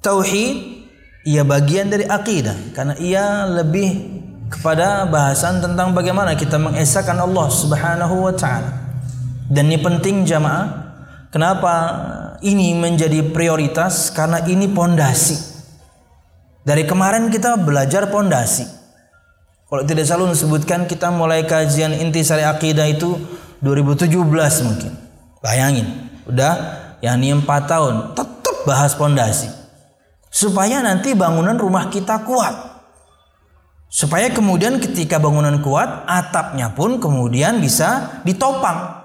[0.00, 0.88] Tauhid
[1.28, 8.24] ia bagian dari akidah karena ia lebih kepada bahasan tentang bagaimana kita mengesahkan Allah Subhanahu
[8.24, 8.83] wa taala.
[9.44, 10.84] Dan ini penting jamaah.
[11.28, 11.74] Kenapa
[12.40, 14.08] ini menjadi prioritas?
[14.14, 15.36] Karena ini pondasi.
[16.64, 18.64] Dari kemarin kita belajar pondasi.
[19.68, 23.20] Kalau tidak salah disebutkan kita mulai kajian intisari akidah itu
[23.60, 24.16] 2017
[24.64, 24.92] mungkin.
[25.44, 26.52] Bayangin, udah
[27.04, 29.52] ya ini 4 tahun tetap bahas pondasi.
[30.32, 32.54] Supaya nanti bangunan rumah kita kuat.
[33.92, 39.03] Supaya kemudian ketika bangunan kuat, atapnya pun kemudian bisa ditopang.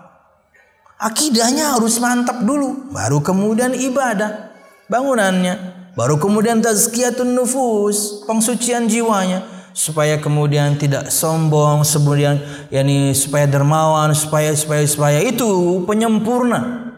[1.00, 4.52] Akidahnya harus mantap dulu, baru kemudian ibadah
[4.92, 5.80] bangunannya.
[5.96, 14.52] Baru kemudian tazkiyatun nufus, pengsucian jiwanya supaya kemudian tidak sombong, kemudian yakni supaya dermawan, supaya
[14.52, 16.92] supaya supaya itu penyempurna.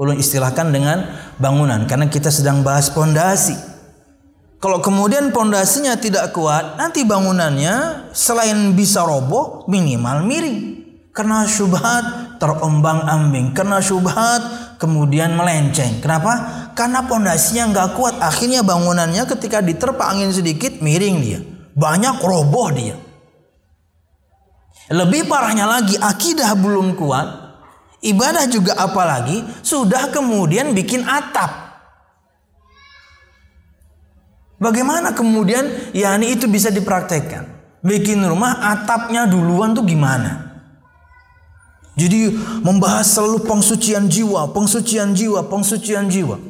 [0.00, 1.04] Ulun istilahkan dengan
[1.36, 3.54] bangunan karena kita sedang bahas pondasi.
[4.56, 10.83] Kalau kemudian pondasinya tidak kuat, nanti bangunannya selain bisa roboh, minimal miring.
[11.14, 16.02] Karena syubhat terombang-ambing, karena syubhat kemudian melenceng.
[16.02, 16.64] Kenapa?
[16.74, 18.14] karena pondasinya nggak kuat.
[18.20, 21.40] Akhirnya bangunannya ketika diterpa angin sedikit miring dia.
[21.74, 22.98] Banyak roboh dia.
[24.92, 27.40] Lebih parahnya lagi akidah belum kuat
[28.04, 31.64] ibadah juga apalagi sudah kemudian bikin atap.
[34.60, 37.48] Bagaimana kemudian ya ini itu bisa dipraktekkan?
[37.80, 40.43] Bikin rumah atapnya duluan tuh gimana
[41.94, 42.34] jadi
[42.66, 46.42] membahas selalu pengsucian jiwa, pengsucian jiwa, pengsucian jiwa.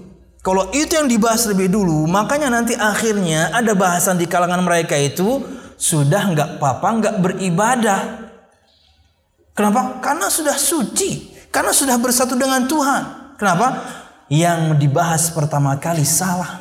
[0.45, 5.41] Kalau itu yang dibahas lebih dulu, makanya nanti akhirnya ada bahasan di kalangan mereka itu
[5.81, 8.01] sudah nggak apa-apa nggak beribadah.
[9.57, 10.05] Kenapa?
[10.05, 13.37] Karena sudah suci, karena sudah bersatu dengan Tuhan.
[13.41, 13.81] Kenapa?
[14.29, 16.61] Yang dibahas pertama kali salah.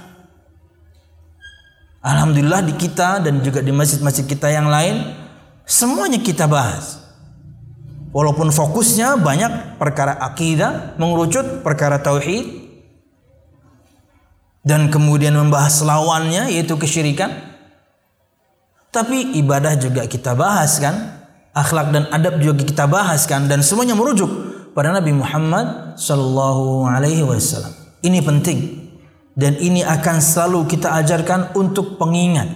[2.03, 5.11] Alhamdulillah di kita dan juga di masjid-masjid kita yang lain
[5.63, 7.02] semuanya kita bahas.
[8.13, 12.63] Walaupun fokusnya banyak perkara akidah, mengerucut perkara tauhid,
[14.63, 17.33] dan kemudian membahas lawannya yaitu kesyirikan.
[18.93, 21.25] Tapi ibadah juga kita bahas kan,
[21.57, 24.29] akhlak dan adab juga kita bahas kan dan semuanya merujuk
[24.77, 27.73] pada Nabi Muhammad sallallahu alaihi wasallam.
[28.05, 28.59] Ini penting
[29.33, 32.53] dan ini akan selalu kita ajarkan untuk pengingat.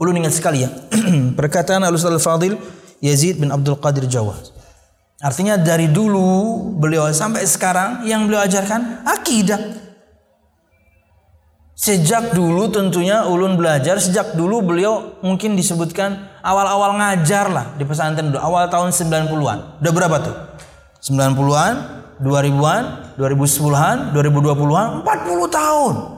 [0.00, 0.72] Ulun ingat sekali ya
[1.38, 2.56] perkataan Al Fadil
[3.04, 4.48] Yazid bin Abdul Qadir Jawad.
[5.20, 9.60] Artinya dari dulu beliau sampai sekarang yang beliau ajarkan akidah.
[11.76, 18.32] Sejak dulu tentunya ulun belajar, sejak dulu beliau mungkin disebutkan awal-awal ngajar lah di pesantren
[18.32, 19.84] dulu, awal tahun 90-an.
[19.84, 20.36] Udah berapa tuh?
[21.04, 21.74] 90-an,
[22.24, 22.82] 2000-an,
[23.20, 26.13] 2010-an, 2020-an, 40 tahun.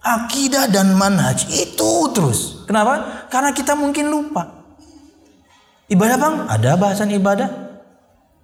[0.00, 2.64] Akidah dan manhaj itu terus.
[2.64, 3.26] Kenapa?
[3.28, 4.64] Karena kita mungkin lupa.
[5.92, 7.48] Ibadah bang, ada bahasan ibadah.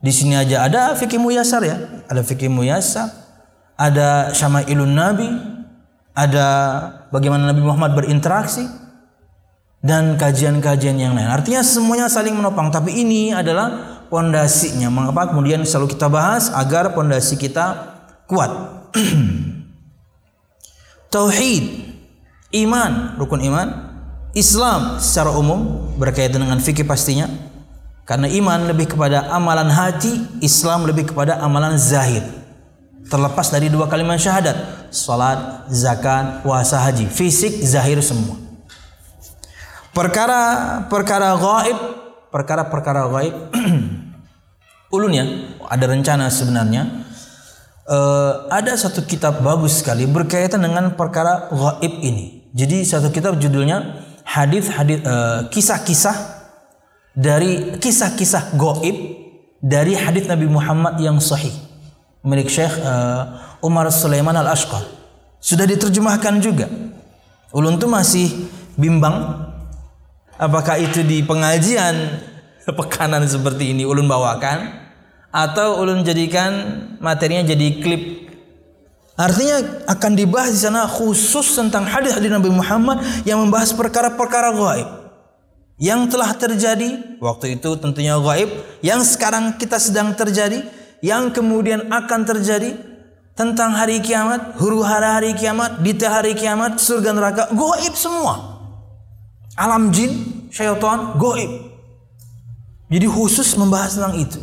[0.04, 3.26] Di sini aja ada fikih muyasar ya, ada fikih muyasar
[3.76, 5.28] ada syama'ilun nabi,
[6.16, 6.46] ada
[7.12, 8.64] bagaimana Nabi Muhammad berinteraksi
[9.84, 11.28] dan kajian-kajian yang lain.
[11.28, 14.88] Artinya semuanya saling menopang, tapi ini adalah pondasinya.
[14.88, 18.50] Mengapa kemudian selalu kita bahas agar pondasi kita kuat.
[21.16, 21.64] Tauhid,
[22.60, 23.88] iman, rukun iman,
[24.36, 27.24] Islam secara umum berkaitan dengan fikih pastinya.
[28.04, 30.12] Karena iman lebih kepada amalan hati,
[30.44, 32.20] Islam lebih kepada amalan zahir.
[33.08, 37.08] Terlepas dari dua kalimat syahadat salat zakat puasa haji.
[37.08, 38.36] Fisik zahir semua.
[39.96, 41.78] Perkara perkara gaib
[42.28, 43.34] perkara perkara gaib
[44.94, 45.24] ulun ya
[45.64, 47.05] ada rencana sebenarnya
[47.88, 54.02] uh, ada satu kitab bagus sekali berkaitan dengan perkara gaib ini jadi satu kitab judulnya
[54.26, 56.16] hadis hadis uh, kisah-kisah
[57.16, 58.96] dari kisah-kisah gaib
[59.62, 61.54] dari hadis Nabi Muhammad yang sahih
[62.26, 64.82] milik Syekh uh, Umar Sulaiman Al-Ashqar.
[65.38, 66.66] Sudah diterjemahkan juga.
[67.54, 69.46] Ulun tuh masih bimbang
[70.36, 71.94] apakah itu di pengajian
[72.78, 74.85] pekanan seperti ini ulun bawakan
[75.36, 76.52] atau ulun jadikan
[76.96, 78.02] materinya jadi klip
[79.16, 84.88] Artinya akan dibahas di sana khusus tentang hadis-hadis Nabi Muhammad yang membahas perkara-perkara gaib
[85.80, 88.48] yang telah terjadi waktu itu tentunya gaib
[88.84, 90.68] yang sekarang kita sedang terjadi
[91.00, 92.76] yang kemudian akan terjadi
[93.36, 98.56] tentang hari kiamat, huru hara hari kiamat, detail hari kiamat, surga neraka, goib semua.
[99.56, 100.12] Alam jin,
[100.48, 101.68] syaitan, goib.
[102.88, 104.40] Jadi khusus membahas tentang itu.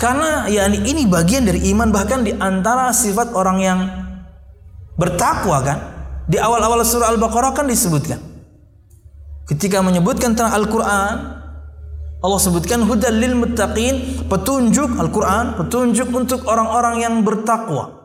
[0.00, 3.80] Karena ya ini bagian dari iman bahkan di antara sifat orang yang
[4.96, 5.78] bertakwa kan.
[6.24, 8.16] Di awal-awal surah Al-Baqarah kan disebutkan.
[9.44, 11.14] Ketika menyebutkan tentang Al-Quran,
[12.20, 18.00] Allah sebutkan hudal lil muttaqin, petunjuk Al-Qur'an, petunjuk untuk orang-orang yang bertakwa.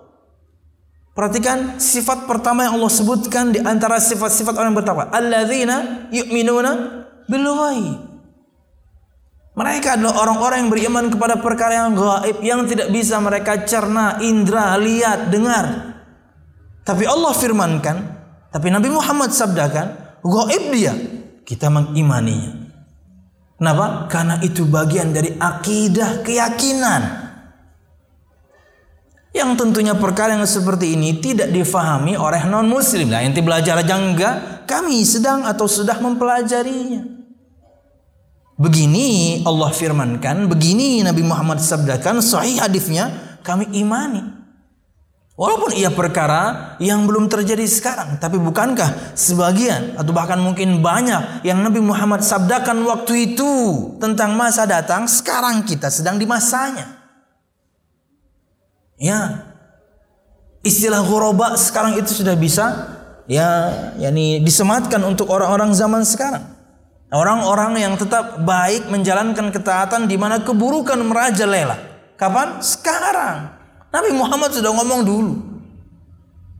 [1.15, 5.07] Perhatikan sifat pertama yang Allah sebutkan di antara sifat-sifat orang bertakwa.
[5.15, 6.71] Alladzina yu'minuna
[7.29, 8.14] bil ghaib.
[9.56, 14.76] Mereka adalah orang-orang yang beriman kepada perkara yang gaib yang tidak bisa mereka cerna, indra,
[14.76, 15.95] lihat, dengar.
[16.84, 17.97] Tapi Allah firmankan,
[18.51, 20.91] tapi Nabi Muhammad sabdakan, gaib dia,
[21.47, 22.68] kita mengimaninya.
[23.56, 24.12] Kenapa?
[24.12, 27.24] Karena itu bagian dari akidah keyakinan.
[29.32, 33.08] Yang tentunya perkara yang seperti ini tidak difahami oleh non muslim.
[33.08, 37.14] Nah, ente belajar aja enggak, kami sedang atau sudah mempelajarinya.
[38.56, 43.12] Begini Allah firmankan, begini Nabi Muhammad sabdakan, sahih hadisnya,
[43.43, 44.24] kami imani.
[45.36, 51.60] Walaupun ia perkara yang belum terjadi sekarang, tapi bukankah sebagian atau bahkan mungkin banyak yang
[51.60, 53.51] Nabi Muhammad sabdakan waktu itu
[53.99, 57.03] tentang masa datang, sekarang kita sedang di masanya.
[58.95, 59.51] Ya.
[60.64, 62.95] Istilah ghuraba sekarang itu sudah bisa
[63.28, 66.55] ya yakni disematkan untuk orang-orang zaman sekarang.
[67.14, 71.78] Orang-orang yang tetap baik menjalankan ketaatan di mana keburukan merajalela.
[72.18, 72.64] Kapan?
[72.66, 73.53] Sekarang.
[73.93, 75.34] Nabi Muhammad sudah ngomong dulu.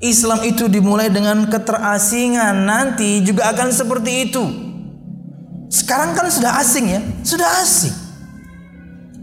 [0.04, 4.43] Islam itu dimulai dengan keterasingan, nanti juga akan seperti itu.
[5.72, 7.96] Sekarang kan sudah asing ya, sudah asing.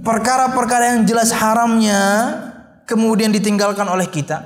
[0.03, 2.03] Perkara-perkara yang jelas haramnya
[2.89, 4.43] kemudian ditinggalkan oleh kita.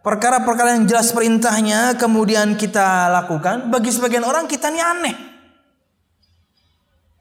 [0.00, 3.68] Perkara-perkara yang jelas perintahnya kemudian kita lakukan.
[3.68, 5.29] Bagi sebagian orang kita ini aneh.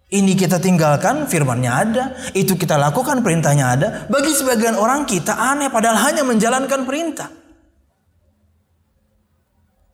[0.09, 2.03] Ini kita tinggalkan, firmannya ada.
[2.33, 3.87] Itu kita lakukan, perintahnya ada.
[4.09, 7.29] Bagi sebagian orang kita aneh, padahal hanya menjalankan perintah.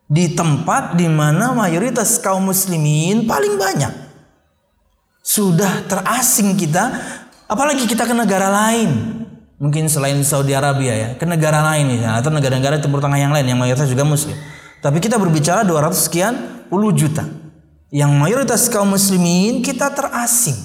[0.07, 3.91] Di tempat di mana mayoritas kaum muslimin paling banyak.
[5.19, 6.95] Sudah terasing kita,
[7.51, 9.21] apalagi kita ke negara lain
[9.55, 13.47] mungkin selain Saudi Arabia ya ke negara lain ya atau negara-negara Timur Tengah yang lain
[13.47, 14.35] yang mayoritas juga muslim
[14.83, 16.33] tapi kita berbicara 200 sekian
[16.67, 17.23] puluh juta
[17.95, 20.59] yang mayoritas kaum muslimin kita terasing.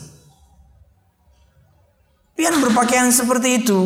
[2.34, 3.78] Pian berpakaian seperti itu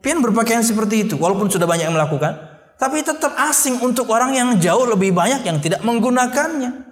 [0.00, 2.38] pian berpakaian seperti itu walaupun sudah banyak yang melakukan
[2.78, 6.86] tapi tetap asing untuk orang yang jauh lebih banyak yang tidak menggunakannya.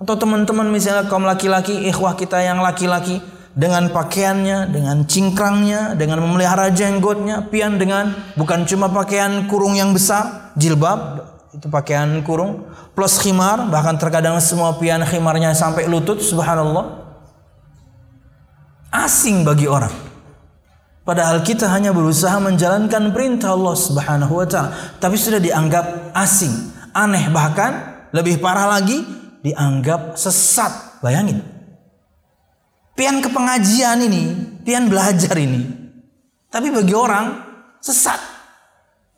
[0.00, 3.20] Atau teman-teman misalnya kaum laki-laki ikhwah kita yang laki-laki
[3.52, 10.56] dengan pakaiannya, dengan cingkrangnya, dengan memelihara jenggotnya, pian dengan bukan cuma pakaian kurung yang besar,
[10.56, 11.22] jilbab
[11.52, 17.04] itu pakaian kurung, plus khimar, bahkan terkadang semua pian khimarnya sampai lutut, subhanallah.
[18.92, 19.92] Asing bagi orang.
[21.02, 24.70] Padahal kita hanya berusaha menjalankan perintah Allah Subhanahu wa taala,
[25.02, 26.52] tapi sudah dianggap asing,
[26.94, 29.02] aneh bahkan lebih parah lagi
[29.42, 31.02] dianggap sesat.
[31.02, 31.42] Bayangin
[33.02, 34.22] pian ke pengajian ini,
[34.62, 35.66] pian belajar ini.
[36.52, 37.40] Tapi bagi orang
[37.80, 38.20] sesat.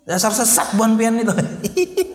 [0.07, 1.35] Dasar sesat buan pian itu.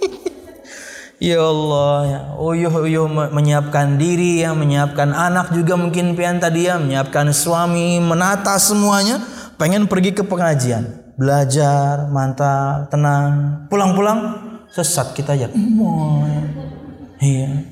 [1.19, 2.19] ya Allah ya.
[2.39, 8.55] Uyuh uyuh menyiapkan diri ya, menyiapkan anak juga mungkin pian tadi ya, menyiapkan suami, menata
[8.57, 9.21] semuanya,
[9.59, 13.67] pengen pergi ke pengajian, belajar, mantap, tenang.
[13.67, 14.19] Pulang-pulang
[14.71, 15.51] sesat kita ya.
[17.19, 17.67] Iya.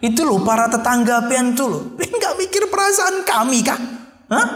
[0.00, 1.82] Itu loh para tetangga pian tuh loh.
[1.94, 3.80] Pian gak mikir perasaan kami kah?
[4.32, 4.46] Hah?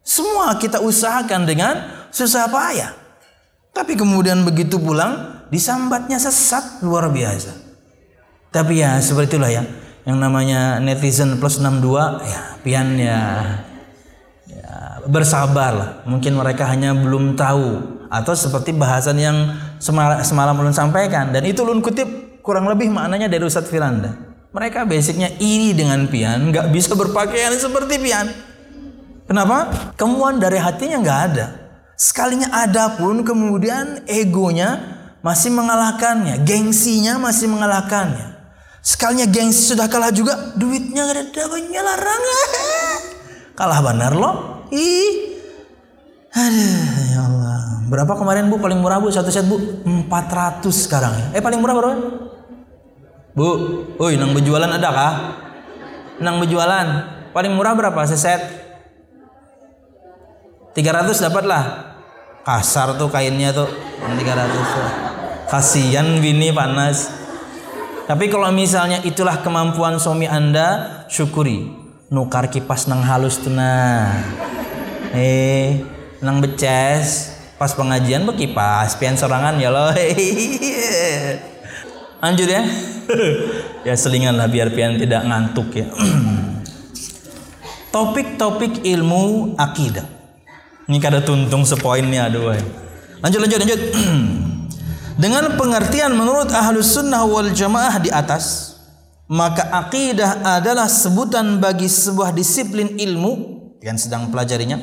[0.00, 1.74] Semua kita usahakan dengan
[2.08, 2.96] susah payah.
[3.76, 7.52] Tapi kemudian begitu pulang disambatnya sesat luar biasa.
[8.48, 9.64] Tapi ya seperti itulah ya.
[10.08, 13.20] Yang namanya netizen plus 62 ya pian ya,
[14.48, 14.72] ya
[15.04, 15.90] bersabar lah.
[16.08, 19.36] Mungkin mereka hanya belum tahu atau seperti bahasan yang
[19.76, 24.16] semalam, semalam ulun sampaikan dan itu ulun kutip kurang lebih maknanya dari Ustadz Firanda.
[24.48, 28.32] Mereka basicnya iri dengan pian, nggak bisa berpakaian seperti pian.
[29.28, 29.92] Kenapa?
[30.00, 31.46] Kemuan dari hatinya nggak ada.
[32.00, 38.38] Sekalinya ada pun kemudian egonya masih mengalahkannya, gengsinya masih mengalahkannya.
[38.78, 42.22] Sekalinya gengsi sudah kalah juga, duitnya nggak ada dapatnya larang.
[43.58, 44.64] kalah benar loh.
[44.70, 45.36] Ih.
[46.28, 47.60] Aduh, ya Allah.
[47.88, 49.58] Berapa kemarin Bu paling murah Bu satu set Bu?
[49.84, 51.26] 400 sekarang ya.
[51.36, 51.96] Eh paling murah berapa?
[53.32, 53.48] Bu,
[53.96, 55.14] woi nang berjualan ada kah?
[56.20, 56.86] Nang berjualan
[57.32, 58.40] paling murah berapa seset?
[60.74, 61.64] 300 dapat lah.
[62.46, 63.68] Kasar tuh kainnya tuh
[64.04, 65.07] 300.
[65.48, 67.08] Kasihan bini panas.
[68.04, 71.72] Tapi kalau misalnya itulah kemampuan suami Anda, syukuri.
[72.12, 74.12] Nukar kipas nang halus nah.
[75.16, 75.80] Eh,
[76.20, 79.88] nang beces pas pengajian bekipas pian sorangan ya loh.
[82.24, 82.62] Lanjut ya.
[83.88, 85.88] ya selingan lah biar pian tidak ngantuk ya.
[87.96, 90.04] Topik-topik ilmu akidah.
[90.92, 92.52] Ini kada tuntung sepoinnya aduh.
[93.24, 93.80] Lanjut lanjut lanjut.
[95.18, 98.78] Dengan pengertian menurut ahlus sunnah wal jamaah di atas,
[99.26, 104.78] maka akidah adalah sebutan bagi sebuah disiplin ilmu yang sedang pelajarinya,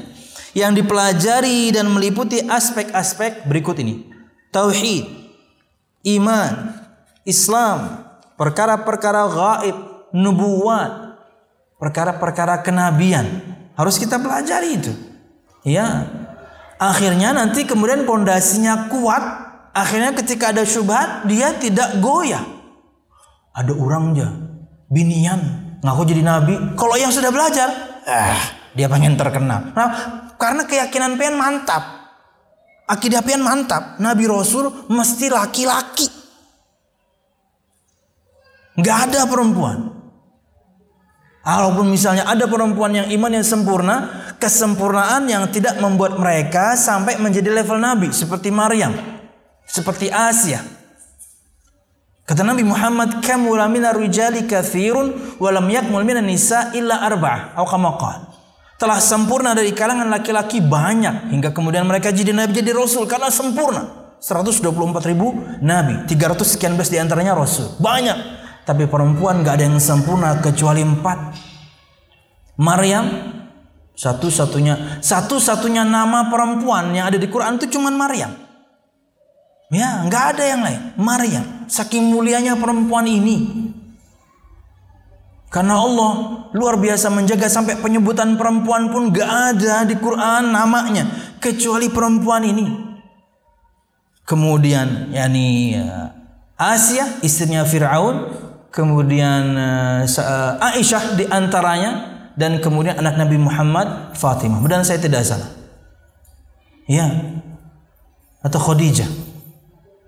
[0.52, 4.12] yang dipelajari dan meliputi aspek-aspek berikut ini.
[4.52, 5.08] Tauhid,
[6.20, 6.84] iman,
[7.24, 8.04] Islam,
[8.36, 9.78] perkara-perkara gaib,
[10.12, 11.16] nubuat,
[11.80, 13.56] perkara-perkara kenabian.
[13.80, 14.92] Harus kita pelajari itu.
[15.64, 16.12] Ya.
[16.76, 19.24] Akhirnya nanti kemudian pondasinya kuat,
[19.76, 22.48] akhirnya ketika ada syubhat dia tidak goyah.
[23.52, 24.32] Ada orangnya
[24.88, 25.40] binian
[25.84, 26.56] ngaku jadi nabi.
[26.80, 27.68] Kalau yang sudah belajar,
[28.08, 28.40] eh
[28.76, 29.72] dia pengen terkenal.
[29.76, 29.90] Nah,
[30.40, 31.84] karena keyakinan pengen mantap.
[32.86, 33.98] Akidah pengen mantap.
[33.98, 36.06] Nabi Rasul mesti laki-laki.
[38.76, 39.96] Nggak ada perempuan.
[41.46, 43.96] Walaupun misalnya ada perempuan yang iman yang sempurna,
[44.42, 48.92] kesempurnaan yang tidak membuat mereka sampai menjadi level Nabi seperti Maryam,
[49.66, 50.62] seperti Asia.
[52.26, 57.94] Kata Nabi Muhammad, "Kamula minar rijali katsirun wa lam yakmul nisa illa arba'ah." Atau kama
[58.76, 64.14] Telah sempurna dari kalangan laki-laki banyak hingga kemudian mereka jadi nabi jadi rasul karena sempurna.
[64.20, 67.78] 124 ribu nabi, 300 sekian belas di antaranya rasul.
[67.78, 68.18] Banyak.
[68.66, 71.18] Tapi perempuan gak ada yang sempurna kecuali empat.
[72.58, 73.06] Maryam
[73.96, 78.45] satu-satunya satu-satunya nama perempuan yang ada di Quran itu cuma Maryam.
[79.74, 80.82] Ya, nggak ada yang lain.
[80.98, 81.46] Maryam.
[81.66, 83.66] Saking mulianya perempuan ini.
[85.50, 91.08] Karena Allah luar biasa menjaga sampai penyebutan perempuan pun gak ada di Quran namanya
[91.40, 92.66] kecuali perempuan ini.
[94.28, 96.12] Kemudian yakni ya,
[96.60, 98.36] Asia istrinya Firaun
[98.68, 104.60] kemudian uh, Aisyah di antaranya dan kemudian anak Nabi Muhammad Fatimah.
[104.68, 105.48] Dan saya tidak salah.
[106.84, 107.08] Ya.
[108.44, 109.08] Atau Khadijah.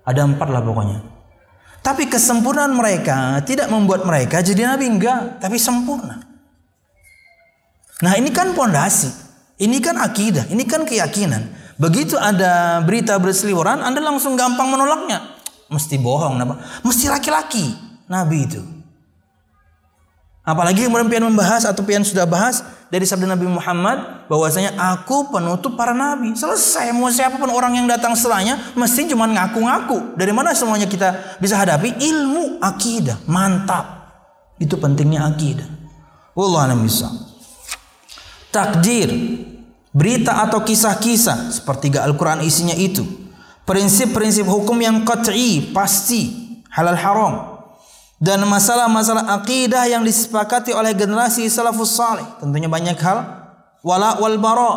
[0.08, 1.04] Ada empat lah pokoknya.
[1.84, 6.24] Tapi kesempurnaan mereka tidak membuat mereka jadi nabi enggak, tapi sempurna.
[8.00, 9.12] Nah, ini kan pondasi.
[9.58, 11.50] Ini kan akidah, ini kan keyakinan.
[11.82, 15.34] Begitu ada berita berseliweran, Anda langsung gampang menolaknya.
[15.68, 16.38] Mesti bohong,
[16.86, 17.74] Mesti laki-laki.
[18.08, 18.77] Nabi itu.
[20.48, 25.76] Apalagi kemudian pian membahas atau pian sudah bahas dari sabda Nabi Muhammad bahwasanya aku penutup
[25.76, 26.40] para nabi.
[26.40, 30.16] Selesai mau siapa pun orang yang datang setelahnya mesti cuma ngaku-ngaku.
[30.16, 32.00] Dari mana semuanya kita bisa hadapi?
[32.00, 33.20] Ilmu akidah.
[33.28, 34.08] Mantap.
[34.56, 35.68] Itu pentingnya akidah.
[36.32, 37.12] Wallah bisa.
[38.48, 39.12] Takdir,
[39.92, 43.04] berita atau kisah-kisah sepertiga Al-Quran isinya itu.
[43.68, 46.32] Prinsip-prinsip hukum yang qat'i, pasti,
[46.72, 47.57] halal haram
[48.18, 53.46] dan masalah-masalah akidah yang disepakati oleh generasi salafus saleh tentunya banyak hal.
[53.86, 54.72] Wala wal bara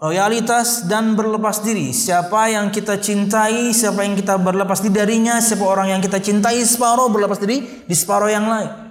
[0.00, 1.92] loyalitas dan berlepas diri.
[1.92, 6.64] Siapa yang kita cintai siapa yang kita berlepas diri darinya siapa orang yang kita cintai
[6.64, 8.88] separuh berlepas diri di separuh yang lain.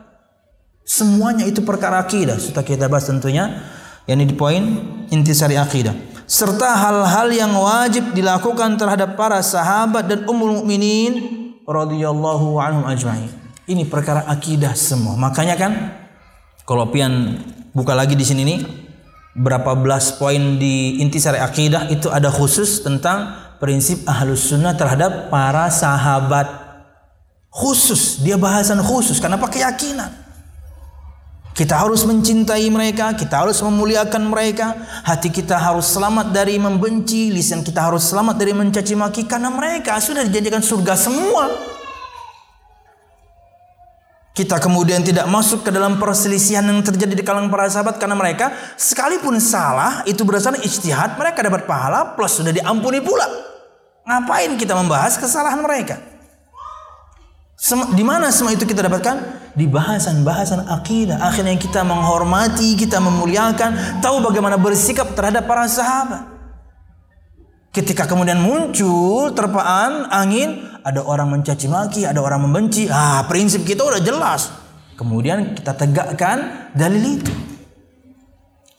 [0.85, 2.37] Semuanya itu perkara akidah.
[2.37, 3.73] Sudah kita bahas tentunya.
[4.05, 4.63] Yang ini di poin
[5.09, 5.97] intisari akidah.
[6.29, 11.25] Serta hal-hal yang wajib dilakukan terhadap para sahabat dan ummul mukminin
[11.65, 15.17] radhiyallahu anhum ajma'in ini perkara akidah semua.
[15.17, 15.71] Makanya kan
[16.65, 17.41] kalau pian
[17.73, 18.59] buka lagi di sini nih
[19.35, 25.67] berapa belas poin di intisari akidah itu ada khusus tentang prinsip ahlus sunnah terhadap para
[25.67, 26.47] sahabat
[27.51, 30.25] khusus dia bahasan khusus kenapa keyakinan
[31.55, 34.75] kita harus mencintai mereka, kita harus memuliakan mereka,
[35.07, 39.95] hati kita harus selamat dari membenci, lisan kita harus selamat dari mencaci maki karena mereka
[40.03, 41.74] sudah dijanjikan surga semua.
[44.35, 48.51] Kita kemudian tidak masuk ke dalam perselisihan yang terjadi di kalangan para sahabat karena mereka
[48.75, 53.23] sekalipun salah itu berdasarkan ijtihad mereka dapat pahala plus sudah diampuni pula.
[54.03, 56.03] Ngapain kita membahas kesalahan mereka?
[57.95, 59.47] Di mana semua itu kita dapatkan?
[59.55, 61.23] Di bahasan-bahasan akidah.
[61.23, 66.34] Akhirnya kita menghormati, kita memuliakan, tahu bagaimana bersikap terhadap para sahabat.
[67.75, 72.87] Ketika kemudian muncul terpaan angin, ada orang mencaci maki, ada orang membenci.
[72.87, 74.47] Ah, prinsip kita udah jelas.
[74.95, 77.35] Kemudian kita tegakkan dalil itu.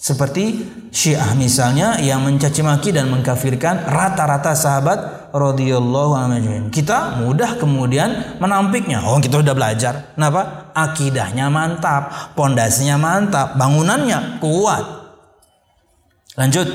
[0.00, 6.72] Seperti Syiah misalnya yang mencaci maki dan mengkafirkan rata-rata sahabat radhiyallahu anhu.
[6.72, 9.04] Kita mudah kemudian menampiknya.
[9.04, 10.16] Oh, kita sudah belajar.
[10.16, 10.72] Kenapa?
[10.72, 14.84] Akidahnya mantap, pondasinya mantap, bangunannya kuat.
[16.40, 16.68] Lanjut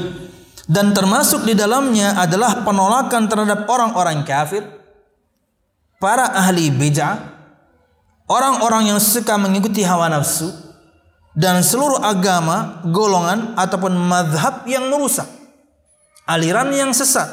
[0.69, 4.61] dan termasuk di dalamnya adalah penolakan terhadap orang-orang kafir,
[5.97, 7.17] para ahli bid'ah,
[8.29, 10.53] orang-orang yang suka mengikuti hawa nafsu,
[11.33, 15.25] dan seluruh agama, golongan ataupun madhab yang merusak,
[16.27, 17.29] aliran yang sesat,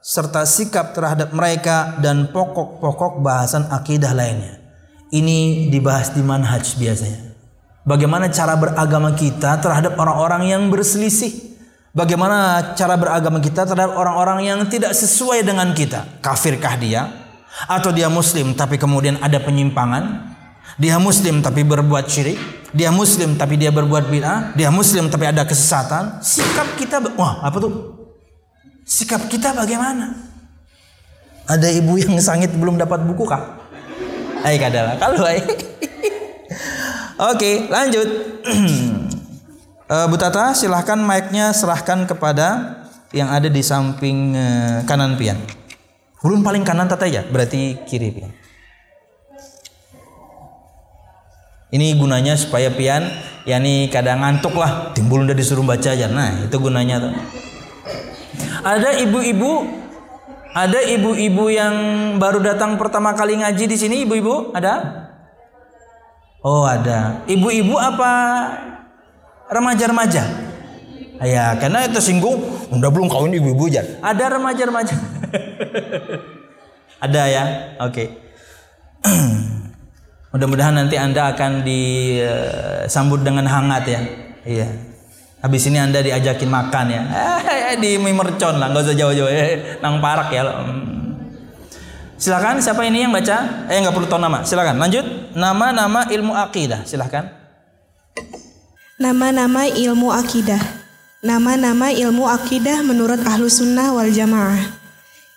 [0.00, 4.62] serta sikap terhadap mereka dan pokok-pokok bahasan akidah lainnya.
[5.10, 7.34] Ini dibahas di manhaj biasanya.
[7.82, 11.49] Bagaimana cara beragama kita terhadap orang-orang yang berselisih?
[11.90, 16.22] Bagaimana cara beragama kita terhadap orang-orang yang tidak sesuai dengan kita?
[16.22, 17.10] Kafirkah dia?
[17.66, 20.30] Atau dia muslim tapi kemudian ada penyimpangan?
[20.78, 22.38] Dia muslim tapi berbuat syirik?
[22.70, 24.54] Dia muslim tapi dia berbuat bid'ah?
[24.54, 26.22] Dia muslim tapi ada kesesatan?
[26.22, 27.74] Sikap kita wah, apa tuh?
[28.86, 30.14] Sikap kita bagaimana?
[31.50, 33.66] Ada ibu yang sangit belum dapat buku kah?
[34.46, 34.94] Ayo kadalah.
[34.94, 35.26] Kalau.
[37.34, 38.08] Oke, lanjut.
[39.90, 42.78] uh, Bu Tata, silahkan mic-nya serahkan kepada
[43.10, 45.36] yang ada di samping uh, kanan pian.
[46.22, 48.30] Ulun paling kanan Tata ya, berarti kiri pian.
[51.70, 53.06] Ini gunanya supaya pian,
[53.46, 56.10] yakni kadang ngantuk lah, timbul udah disuruh baca aja.
[56.10, 57.14] Nah, itu gunanya tuh.
[58.66, 59.70] Ada ibu-ibu,
[60.50, 61.74] ada ibu-ibu yang
[62.18, 65.06] baru datang pertama kali ngaji di sini, ibu-ibu, ada?
[66.42, 67.22] Oh ada.
[67.30, 68.12] Ibu-ibu apa
[69.50, 70.22] remaja-remaja?
[71.20, 72.40] Ya karena itu singgung.
[72.72, 73.84] Udah belum kawin ibu-ibu aja.
[74.00, 74.94] Ada remaja-remaja.
[77.04, 77.44] ada ya.
[77.84, 77.92] Oke.
[77.92, 78.08] Okay.
[80.32, 84.00] Mudah-mudahan nanti anda akan disambut dengan hangat ya.
[84.46, 84.68] Iya.
[85.40, 87.02] Habis ini anda diajakin makan ya.
[87.72, 89.28] Eh, di mie mercon lah, nggak usah jauh-jauh.
[89.28, 90.44] Eh, nang parak ya.
[90.46, 91.00] Hmm.
[92.20, 93.66] Silakan siapa ini yang baca?
[93.72, 94.44] Eh nggak perlu tahu nama.
[94.44, 95.32] Silakan lanjut.
[95.32, 96.84] Nama-nama ilmu akidah.
[96.84, 97.39] Silakan.
[99.00, 100.60] Nama-nama ilmu akidah.
[101.24, 104.60] Nama-nama ilmu akidah menurut ahlu sunnah wal jamaah.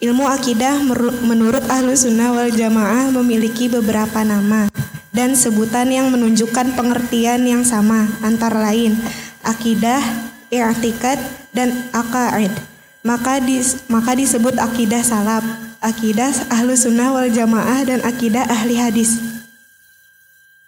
[0.03, 0.83] Ilmu akidah
[1.23, 4.67] menurut ahlu sunnah wal jamaah memiliki beberapa nama
[5.15, 8.99] dan sebutan yang menunjukkan pengertian yang sama antara lain
[9.47, 10.03] akidah,
[10.51, 11.23] i'tikad,
[11.55, 12.51] dan akaid.
[12.99, 15.47] Maka dis, maka disebut akidah salaf
[15.79, 19.32] akidah ahlu sunnah wal jamaah dan akidah ahli hadis.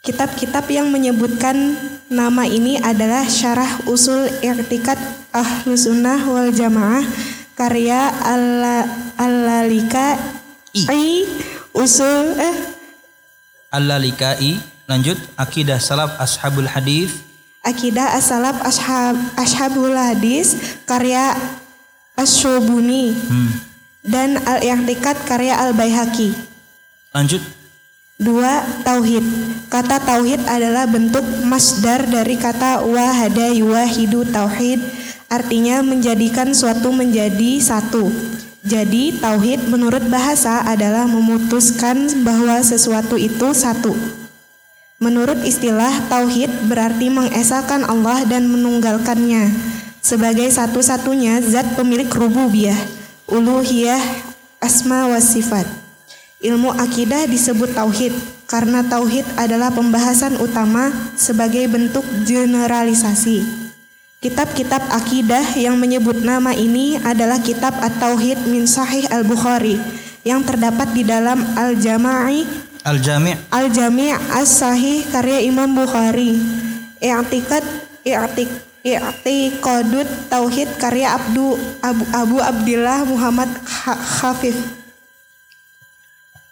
[0.05, 1.73] Kitab-kitab yang menyebutkan
[2.13, 5.01] nama ini adalah Syarah Usul Irtikat
[5.33, 7.01] Ahlu Sunnah wal Jamaah
[7.57, 8.13] karya
[9.17, 10.13] Al-Lalika
[10.77, 11.25] I.
[11.73, 12.57] Usul eh.
[13.73, 14.61] Al-Lalika I.
[14.85, 17.25] Lanjut Akidah Salaf Ashabul Hadis
[17.65, 21.33] Akidah As-Salaf Ashab, Ashabul Hadis karya
[22.13, 23.51] Asyobuni hmm.
[24.05, 26.29] Dan Al-I'tiqad karya Al-Baihaqi.
[27.09, 27.41] Lanjut.
[28.15, 29.23] Dua, tauhid.
[29.67, 34.79] Kata tauhid adalah bentuk masdar dari kata wahada yuwahidu tauhid,
[35.27, 38.07] artinya menjadikan suatu menjadi satu.
[38.63, 43.91] Jadi, tauhid menurut bahasa adalah memutuskan bahwa sesuatu itu satu.
[45.03, 49.51] Menurut istilah, tauhid berarti mengesahkan Allah dan menunggalkannya
[49.99, 52.79] sebagai satu-satunya zat pemilik rububiyah
[53.25, 54.01] uluhiyah,
[54.61, 55.84] asma wa sifat.
[56.45, 58.13] Ilmu akidah disebut tauhid
[58.45, 63.41] karena tauhid adalah pembahasan utama sebagai bentuk generalisasi.
[64.21, 69.81] Kitab-kitab akidah yang menyebut nama ini adalah kitab At-Tauhid min Sahih Al-Bukhari
[70.21, 72.45] yang terdapat di dalam Al-Jama'i
[72.85, 76.37] Al-Jami' Al-Jami' As-Sahih karya Imam Bukhari.
[77.01, 77.65] I'tikad
[78.05, 78.53] i'tik
[78.85, 83.49] I'tiqadut Tauhid karya Abdu Abu, Abu Abdillah Muhammad
[84.21, 84.84] Khafif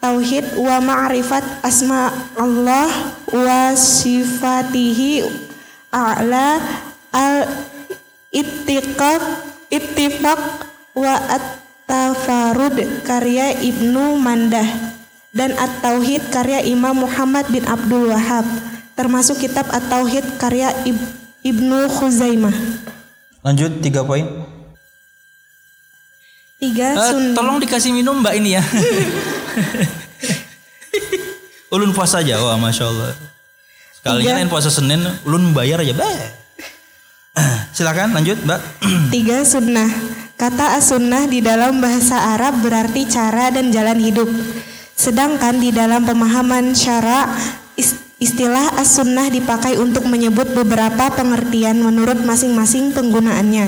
[0.04, 2.92] Tauhid wa ma'rifat asma Allah
[3.32, 5.24] wa sifatihi
[5.96, 6.60] a'la
[7.16, 7.48] al
[8.36, 9.24] ittiqaq
[9.72, 10.40] ittifaq
[10.92, 12.76] wa at-tafarud
[13.08, 14.68] karya Ibnu Mandah
[15.32, 18.44] dan At-Tauhid karya Imam Muhammad bin Abdul Wahab
[19.00, 22.56] termasuk kitab At-Tauhid karya Ibnu Ibnu Khuzaimah.
[23.44, 24.24] Lanjut tiga poin.
[26.56, 28.64] Tiga uh, Tolong dikasih minum mbak ini ya.
[31.74, 33.14] ulun puasa aja, wah masya Allah.
[33.96, 36.10] Sekalinya lain puasa Senin, ulun bayar aja, bah.
[37.76, 38.62] Silakan lanjut mbak.
[39.16, 39.90] Tiga sunnah.
[40.34, 44.30] Kata as-sunnah di dalam bahasa Arab berarti cara dan jalan hidup.
[44.94, 47.32] Sedangkan di dalam pemahaman syara
[48.24, 53.68] Istilah as-sunnah dipakai untuk menyebut beberapa pengertian menurut masing-masing penggunaannya.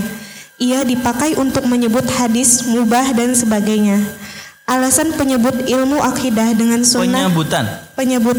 [0.63, 3.99] Ia dipakai untuk menyebut hadis, mubah, dan sebagainya.
[4.65, 8.37] Alasan penyebut ilmu akidah dengan sunnah penyebutan penyebut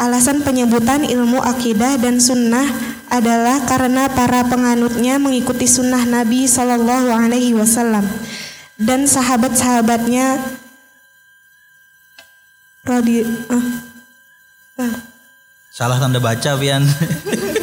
[0.00, 2.64] alasan penyebutan ilmu akidah dan sunnah
[3.12, 8.08] adalah karena para penganutnya mengikuti sunnah Nabi Shallallahu Alaihi Wasallam
[8.80, 10.40] dan sahabat-sahabatnya
[12.88, 13.66] radi uh,
[14.80, 14.96] uh,
[15.76, 16.88] Salah tanda baca, Pian.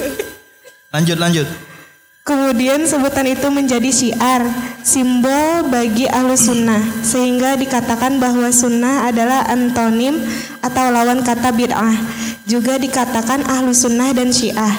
[0.94, 1.50] lanjut, lanjut.
[2.24, 4.48] Kemudian sebutan itu menjadi syiar
[4.80, 6.80] simbol bagi ahlu sunnah.
[7.04, 10.24] Sehingga dikatakan bahwa sunnah adalah antonim
[10.64, 11.92] atau lawan kata bid'ah.
[12.48, 14.72] Juga dikatakan ahlu sunnah dan syiah.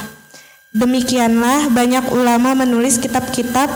[0.72, 3.68] Demikianlah banyak ulama menulis kitab-kitab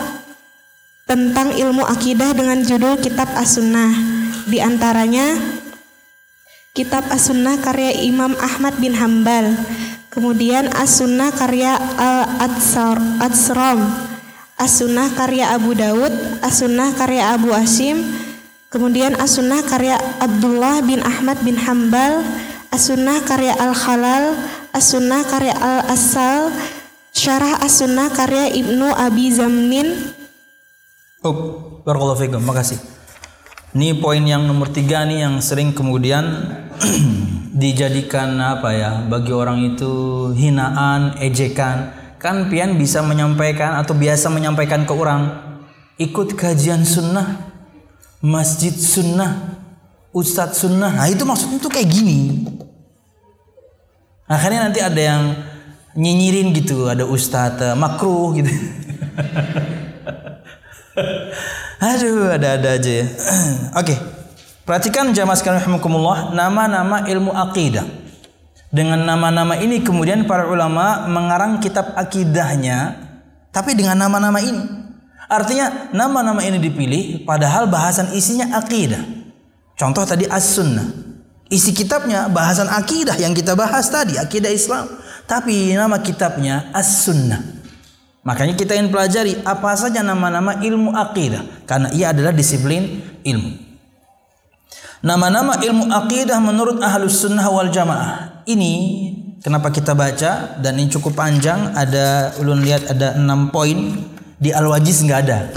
[1.05, 3.93] tentang ilmu akidah dengan judul kitab as-sunnah.
[4.49, 5.37] Di antaranya
[6.73, 9.53] kitab as-sunnah karya Imam Ahmad bin Hambal
[10.19, 13.79] kemudian as-sunnah karya Al-Adsram
[14.59, 16.11] As-Sunnah karya Abu Daud,
[16.43, 18.03] As-Sunnah karya Abu Asim,
[18.67, 22.27] kemudian As-Sunnah karya Abdullah bin Ahmad bin Hambal,
[22.67, 24.35] As-Sunnah karya Al-Khalal,
[24.75, 26.51] As-Sunnah karya Al-Asal,
[27.15, 30.11] Syarah As-Sunnah karya Ibnu Abi Zamnin.
[31.23, 32.43] Oh, barakallahu.
[32.43, 32.83] Makasih.
[33.79, 36.25] Ini poin yang nomor tiga nih yang sering kemudian
[37.61, 39.93] dijadikan apa ya bagi orang itu
[40.33, 41.95] hinaan, ejekan.
[42.19, 45.39] Kan pian bisa menyampaikan atau biasa menyampaikan ke orang
[45.95, 47.51] ikut kajian sunnah
[48.19, 49.59] masjid sunnah
[50.11, 50.99] ustadz sunnah.
[50.99, 52.43] Nah itu maksudnya tuh kayak gini.
[54.29, 55.23] Akhirnya nanti ada yang
[55.97, 58.51] nyinyirin gitu ada ustadz uh, makruh gitu.
[61.79, 63.05] Aduh ada-ada aja ya.
[63.79, 63.95] Oke.
[63.95, 64.18] okay.
[64.69, 65.81] Perhatikan jamaah sekalian
[66.37, 67.89] nama-nama ilmu akidah
[68.69, 73.09] dengan nama-nama ini kemudian para ulama mengarang kitab akidahnya
[73.49, 74.61] tapi dengan nama-nama ini.
[75.29, 79.01] Artinya nama-nama ini dipilih padahal bahasan isinya akidah.
[79.77, 80.85] Contoh tadi as-sunnah.
[81.49, 84.85] Isi kitabnya bahasan akidah yang kita bahas tadi, akidah Islam.
[85.25, 87.41] Tapi nama kitabnya as-sunnah.
[88.21, 93.68] Makanya kita ingin pelajari apa saja nama-nama ilmu akidah karena ia adalah disiplin ilmu.
[94.99, 98.43] Nama-nama ilmu akidah menurut ahlus sunnah wal jamaah.
[98.43, 98.73] Ini
[99.39, 103.95] kenapa kita baca dan ini cukup panjang ada ulun lihat ada enam poin.
[104.39, 105.51] Di al-wajiz nggak ada.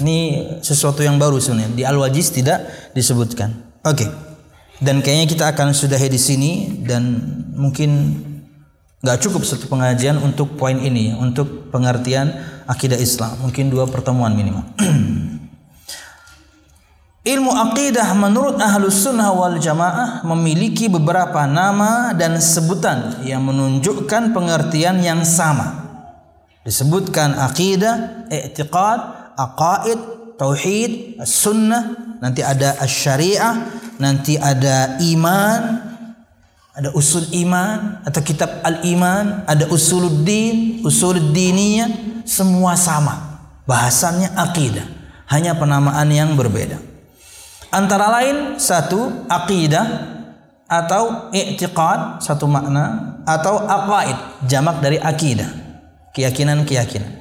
[0.00, 0.16] Ini
[0.60, 1.72] sesuatu yang baru sebenarnya.
[1.72, 3.80] Di al-wajiz tidak disebutkan.
[3.84, 4.04] Oke.
[4.04, 4.10] Okay.
[4.76, 7.16] dan kayaknya kita akan sudahi di sini dan
[7.56, 8.20] mungkin
[9.00, 12.32] nggak cukup satu pengajian untuk poin ini untuk pengertian
[12.68, 13.40] akidah Islam.
[13.40, 14.64] Mungkin dua pertemuan minimal
[17.26, 25.02] Ilmu akidah menurut ahlus sunnah wal jamaah memiliki beberapa nama dan sebutan yang menunjukkan pengertian
[25.02, 25.90] yang sama.
[26.62, 29.98] Disebutkan akidah, i'tiqad, aqaid,
[30.38, 35.82] tauhid, sunnah, nanti ada syariah, nanti ada iman,
[36.78, 43.42] ada usul iman atau kitab al-iman, ada usuluddin, usuluddiniyah, semua sama.
[43.66, 44.86] Bahasannya akidah,
[45.26, 46.94] hanya penamaan yang berbeda.
[47.76, 50.16] Antara lain satu akidah
[50.64, 55.44] atau i'tiqad satu makna atau aqaid jamak dari akidah
[56.16, 57.20] keyakinan-keyakinan.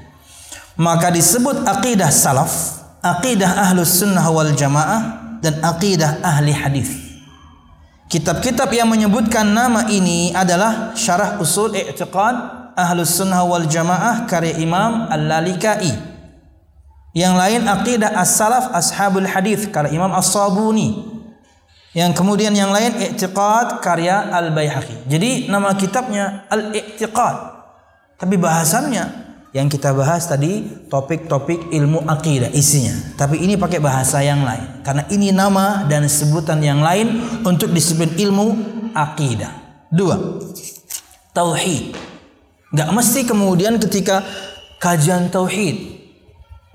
[0.80, 7.04] Maka disebut akidah salaf akidah ahlus sunnah wal jamaah dan akidah ahli hadis.
[8.08, 12.36] Kitab-kitab yang menyebutkan nama ini adalah syarah usul i'tiqad
[12.80, 16.15] ahlus sunnah wal jamaah karya Imam Al-Lalikai
[17.16, 21.16] yang lain aqidah as-salaf ashabul hadis karya Imam As-Sabuni.
[21.96, 25.08] Yang kemudian yang lain i'tiqad karya Al-Baihaqi.
[25.08, 27.36] Jadi nama kitabnya Al-I'tiqad.
[28.20, 29.04] Tapi bahasannya
[29.56, 33.16] yang kita bahas tadi topik-topik ilmu akidah isinya.
[33.16, 34.84] Tapi ini pakai bahasa yang lain.
[34.84, 38.48] Karena ini nama dan sebutan yang lain untuk disiplin ilmu
[38.92, 39.56] akidah.
[39.88, 40.44] Dua,
[41.32, 41.96] tauhid.
[42.76, 44.20] Gak mesti kemudian ketika
[44.84, 45.95] kajian tauhid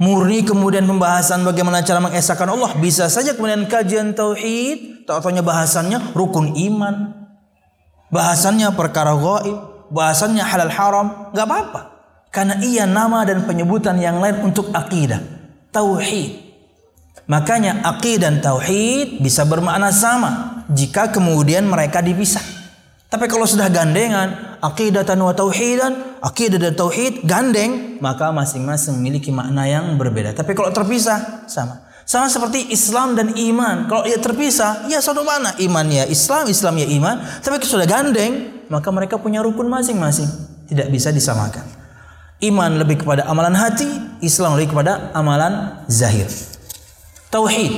[0.01, 2.73] murni kemudian pembahasan bagaimana cara mengesahkan Allah.
[2.81, 7.29] Bisa saja kemudian kajian tauhid taunya bahasannya rukun iman.
[8.11, 9.59] Bahasannya perkara gaib
[9.93, 11.81] bahasannya halal haram nggak apa-apa.
[12.33, 15.21] Karena ia nama dan penyebutan yang lain untuk akidah
[15.71, 16.49] tauhid.
[17.29, 22.60] Makanya akidah dan tauhid bisa bermakna sama jika kemudian mereka dipisah
[23.11, 29.67] tapi kalau sudah gandengan akidah dan tauhidan, akidah dan tauhid gandeng, maka masing-masing memiliki makna
[29.67, 30.31] yang berbeda.
[30.31, 31.91] Tapi kalau terpisah sama.
[32.07, 33.91] Sama seperti Islam dan iman.
[33.91, 35.59] Kalau ia terpisah, ya satu mana?
[35.59, 37.19] Iman ya Islam, Islam ya iman.
[37.43, 40.31] Tapi kalau sudah gandeng, maka mereka punya rukun masing-masing.
[40.71, 41.67] Tidak bisa disamakan.
[42.47, 43.91] Iman lebih kepada amalan hati,
[44.23, 46.31] Islam lebih kepada amalan zahir.
[47.35, 47.75] Tauhid.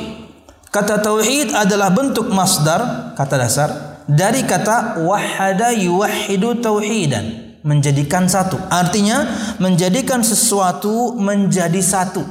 [0.69, 8.61] Kata tauhid adalah bentuk masdar, kata dasar dari kata wahada yuwahidu tauhidan menjadikan satu.
[8.69, 9.25] Artinya
[9.57, 12.23] menjadikan sesuatu menjadi satu.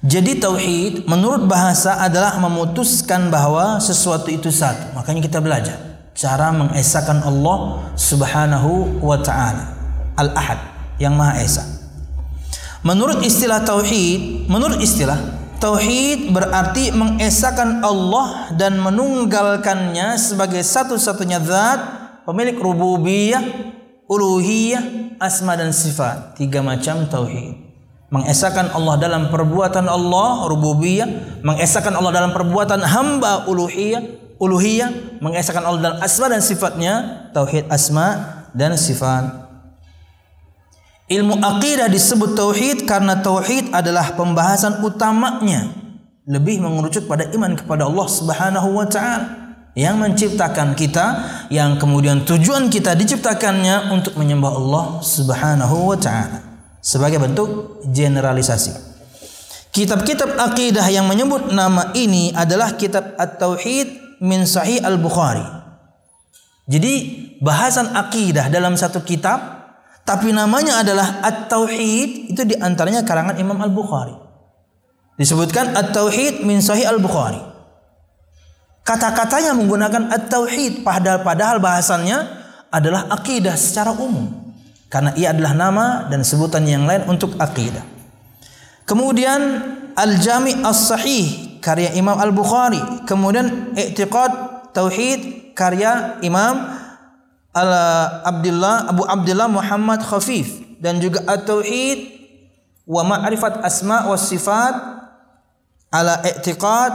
[0.00, 4.96] Jadi tauhid menurut bahasa adalah memutuskan bahwa sesuatu itu satu.
[4.96, 5.76] Makanya kita belajar
[6.16, 9.76] cara mengesahkan Allah Subhanahu wa taala.
[10.16, 10.56] Al-ahad
[10.96, 11.64] yang maha esa.
[12.80, 15.20] Menurut istilah tauhid, menurut istilah
[15.60, 21.80] tauhid berarti mengesahkan Allah dan menunggalkannya sebagai satu-satunya zat,
[22.24, 23.44] pemilik rububiyah,
[24.08, 26.40] uluhiyah, asma dan sifat.
[26.40, 27.68] Tiga macam tauhid.
[28.10, 34.02] Mengesahkan Allah dalam perbuatan Allah rububiyah, mengesahkan Allah dalam perbuatan hamba uluhiyah,
[34.42, 36.94] uluhiyah, mengesahkan Allah dalam asma dan sifatnya,
[37.30, 39.49] tauhid asma dan sifat.
[41.10, 45.74] Ilmu akidah disebut tauhid karena tauhid adalah pembahasan utamanya
[46.22, 49.26] lebih mengerucut pada iman kepada Allah Subhanahu wa taala
[49.74, 51.06] yang menciptakan kita
[51.50, 56.46] yang kemudian tujuan kita diciptakannya untuk menyembah Allah Subhanahu wa taala
[56.78, 58.70] sebagai bentuk generalisasi.
[59.74, 65.42] Kitab-kitab akidah yang menyebut nama ini adalah kitab At-Tauhid min Sahih Al-Bukhari.
[66.70, 66.94] Jadi
[67.42, 69.59] bahasan akidah dalam satu kitab
[70.10, 74.10] tapi namanya adalah At-Tauhid itu di antaranya karangan Imam Al-Bukhari.
[75.14, 77.38] Disebutkan At-Tauhid min Sahih Al-Bukhari.
[78.82, 82.26] Kata-katanya menggunakan At-Tauhid padahal padahal bahasannya
[82.74, 84.50] adalah akidah secara umum.
[84.90, 87.86] Karena ia adalah nama dan sebutan yang lain untuk akidah.
[88.82, 89.38] Kemudian
[89.94, 96.79] Al-Jami' As-Sahih karya Imam Al-Bukhari, kemudian I'tiqad Tauhid karya Imam
[97.50, 97.70] Al
[98.26, 100.62] Abdullah Abu Abdullah Muhammad Khafif.
[100.80, 102.20] Dan juga At-Tauhid
[102.88, 104.74] wa Ma'rifat Asma wa Sifat
[105.94, 106.92] ala I'tiqad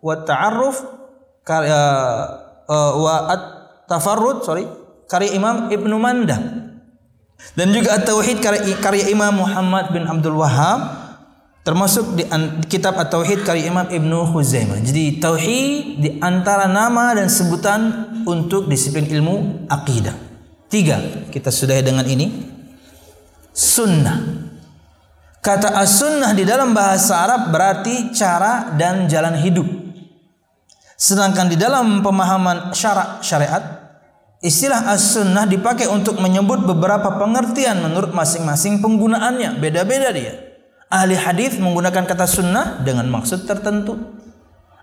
[0.00, 0.76] wa Ta'arruf
[1.42, 1.82] karya
[2.68, 4.64] uh, wa At-Tafarrud sorry
[5.10, 6.38] karya Imam Ibnu Manda
[7.56, 10.97] dan juga At-Tauhid karya, karya Imam Muhammad bin Abdul Wahab
[11.68, 12.24] termasuk di
[12.64, 14.80] kitab At-Tauhid karya Imam Ibnu Huzaimah.
[14.80, 20.16] Jadi tauhid di antara nama dan sebutan untuk disiplin ilmu akidah.
[20.72, 22.56] Tiga, kita sudah dengan ini.
[23.52, 24.48] Sunnah.
[25.44, 29.68] Kata as-sunnah di dalam bahasa Arab berarti cara dan jalan hidup.
[30.96, 33.92] Sedangkan di dalam pemahaman syarak syariat,
[34.40, 39.60] istilah as-sunnah dipakai untuk menyebut beberapa pengertian menurut masing-masing penggunaannya.
[39.60, 40.47] Beda-beda dia.
[40.88, 44.00] Ahli hadis menggunakan kata sunnah dengan maksud tertentu.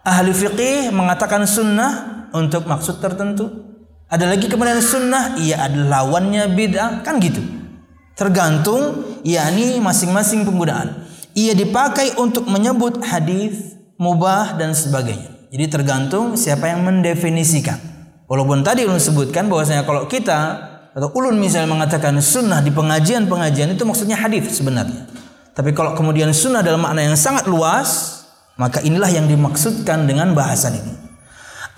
[0.05, 3.49] Ahli fikih mengatakan sunnah untuk maksud tertentu.
[4.05, 7.41] Ada lagi kemudian sunnah, ia adalah lawannya bid'ah, kan gitu.
[8.13, 11.09] Tergantung yakni masing-masing penggunaan.
[11.33, 15.49] Ia dipakai untuk menyebut hadis, mubah dan sebagainya.
[15.49, 17.81] Jadi tergantung siapa yang mendefinisikan.
[18.29, 20.39] Walaupun tadi ulun sebutkan bahwasanya kalau kita
[20.93, 25.24] atau ulun misalnya mengatakan sunnah di pengajian-pengajian itu maksudnya hadis sebenarnya.
[25.55, 28.21] Tapi kalau kemudian sunnah dalam makna yang sangat luas,
[28.59, 30.93] maka inilah yang dimaksudkan dengan bahasan ini.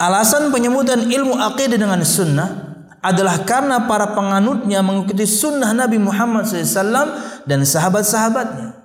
[0.02, 2.74] Alasan penyebutan ilmu aqidah dengan sunnah
[3.06, 8.82] adalah karena para penganutnya mengikuti sunnah Nabi Muhammad SAW dan sahabat-sahabatnya.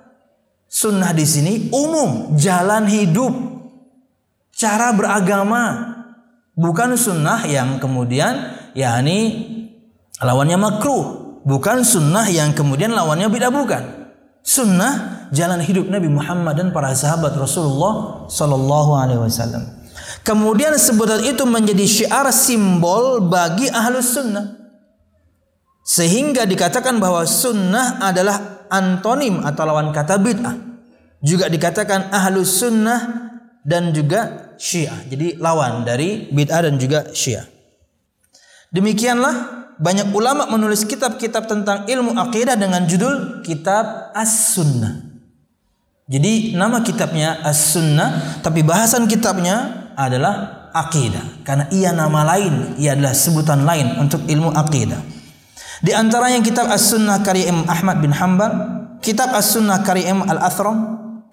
[0.69, 3.33] Sunnah di sini umum, jalan hidup,
[4.53, 5.89] cara beragama,
[6.53, 9.41] bukan sunnah yang kemudian yakni
[10.21, 14.02] lawannya makruh, bukan sunnah yang kemudian lawannya bid'ah bukan
[14.43, 19.63] sunnah jalan hidup Nabi Muhammad dan para sahabat Rasulullah Sallallahu Alaihi Wasallam.
[20.27, 24.59] Kemudian sebutan itu menjadi syiar simbol bagi ahlus sunnah.
[25.83, 30.55] Sehingga dikatakan bahwa sunnah adalah antonim atau lawan kata bid'ah.
[31.23, 33.31] Juga dikatakan ahlus sunnah
[33.67, 34.95] dan juga syiah.
[35.07, 37.47] Jadi lawan dari bid'ah dan juga syiah.
[38.71, 45.13] Demikianlah banyak ulama menulis kitab-kitab tentang ilmu akidah dengan judul kitab As-Sunnah.
[46.09, 51.45] Jadi nama kitabnya As-Sunnah, tapi bahasan kitabnya adalah akidah.
[51.47, 54.99] Karena ia nama lain, ia adalah sebutan lain untuk ilmu akidah.
[55.83, 58.51] Di antara yang kitab As-Sunnah karya Imam Ahmad bin Hanbal,
[58.99, 60.77] kitab As-Sunnah karya Imam Al-Athram,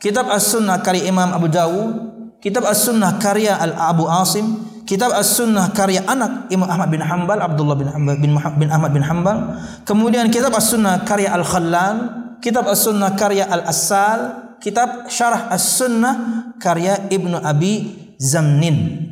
[0.02, 6.48] kitab As-Sunnah karya Imam Abu Dawud, kitab As-Sunnah karya Al-Abu Asim, kitab As-Sunnah karya anak
[6.48, 9.60] Imam Ahmad bin Hanbal Abdullah bin Hanbal bin, bin Ahmad bin Hanbal.
[9.84, 11.96] Kemudian kitab As-Sunnah karya Al-Khallal
[12.40, 16.14] kitab As-Sunnah karya Al-Asal kitab Syarah As-Sunnah
[16.56, 19.06] karya Ibnu Abi Zamnin.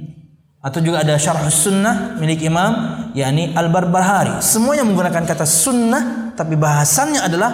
[0.59, 4.41] Atau juga ada Syarah As-Sunnah milik Imam yakni Al-Barbahari.
[4.41, 7.51] Semuanya menggunakan kata sunnah tapi bahasannya adalah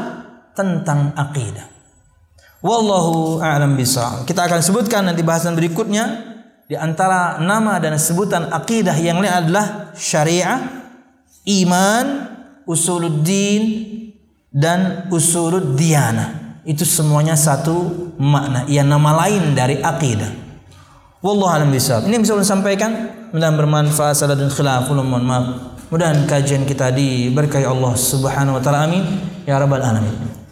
[0.55, 1.74] tentang akidah
[2.65, 6.35] wallahu a'lam bishawab kita akan sebutkan nanti bahasan berikutnya
[6.65, 10.65] di antara nama dan sebutan akidah yang lain adalah syariah,
[11.45, 12.05] iman,
[12.65, 13.63] usuluddin
[14.49, 16.57] dan usuluddiyana.
[16.65, 18.65] Itu semuanya satu makna.
[18.65, 20.33] Ia nama lain dari akidah.
[21.21, 22.09] Wallahu a'lam bishawab.
[22.09, 25.47] Ini bisa saya sampaikan mudah bermanfaat salah dan khilaf mohon maaf.
[25.93, 29.05] Mudah kajian kita diberkahi Allah Subhanahu wa taala amin
[29.45, 30.44] ya rabbal alamin.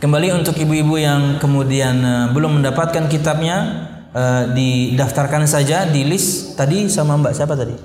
[0.00, 3.84] Kembali untuk ibu-ibu yang kemudian uh, belum mendapatkan kitabnya
[4.16, 7.76] uh, didaftarkan saja di list tadi sama Mbak siapa tadi?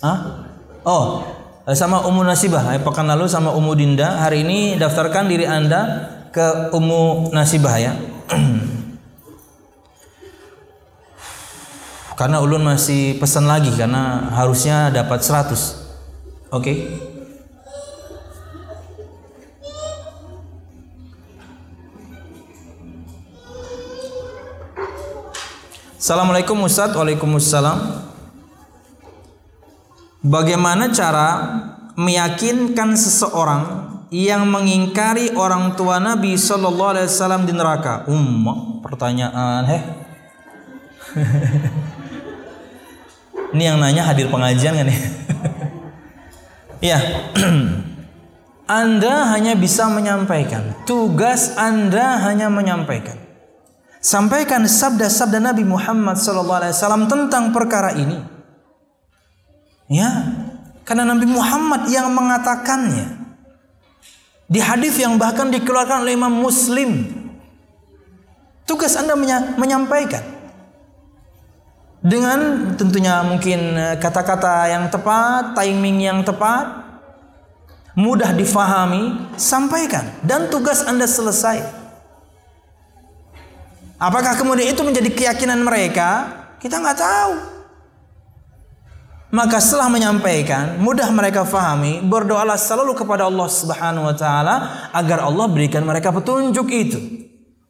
[0.00, 0.48] Hah?
[0.80, 1.28] Oh,
[1.76, 2.72] sama Umu Nasibah.
[2.72, 4.16] Eh, pekan lalu sama Umu Dinda.
[4.24, 7.92] Hari ini daftarkan diri Anda ke Umu Nasibah ya.
[12.16, 15.52] karena ulun masih pesan lagi karena harusnya dapat 100.
[15.52, 16.64] Oke.
[16.64, 16.76] Okay?
[26.06, 27.82] Assalamualaikum Ustaz Waalaikumsalam
[30.22, 31.28] Bagaimana cara
[31.98, 38.06] meyakinkan seseorang yang mengingkari orang tua Nabi Shallallahu Alaihi Wasallam di neraka?
[38.06, 39.82] Umma, pertanyaan, heh.
[43.58, 45.00] Ini yang nanya hadir pengajian kan nih?
[46.94, 47.02] ya,
[48.78, 50.86] Anda hanya bisa menyampaikan.
[50.86, 53.25] Tugas Anda hanya menyampaikan.
[54.06, 58.22] Sampaikan sabda-sabda Nabi Muhammad SAW tentang perkara ini.
[59.90, 60.30] Ya,
[60.86, 63.26] karena Nabi Muhammad yang mengatakannya.
[64.46, 67.02] Di hadis yang bahkan dikeluarkan oleh Imam Muslim.
[68.62, 69.18] Tugas Anda
[69.58, 70.22] menyampaikan.
[71.98, 76.62] Dengan tentunya mungkin eh, kata-kata yang tepat, timing yang tepat,
[77.98, 81.85] mudah difahami, sampaikan dan tugas Anda selesai.
[83.96, 86.28] Apakah kemudian itu menjadi keyakinan mereka?
[86.60, 87.32] Kita nggak tahu.
[89.32, 95.50] Maka setelah menyampaikan, mudah mereka fahami, berdoalah selalu kepada Allah Subhanahu wa taala agar Allah
[95.50, 97.00] berikan mereka petunjuk itu.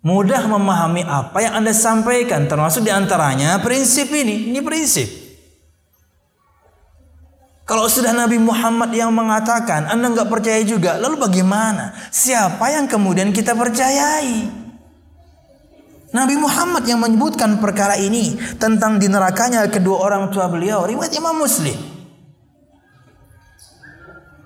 [0.05, 4.55] Mudah memahami apa yang Anda sampaikan, termasuk di antaranya prinsip ini.
[4.55, 5.09] Ini prinsip.
[7.67, 11.91] Kalau sudah Nabi Muhammad yang mengatakan, Anda nggak percaya juga, lalu bagaimana?
[12.15, 14.66] Siapa yang kemudian kita percayai?
[16.17, 21.37] Nabi Muhammad yang menyebutkan perkara ini tentang di nerakanya kedua orang tua beliau riwayat Imam
[21.37, 21.77] Muslim.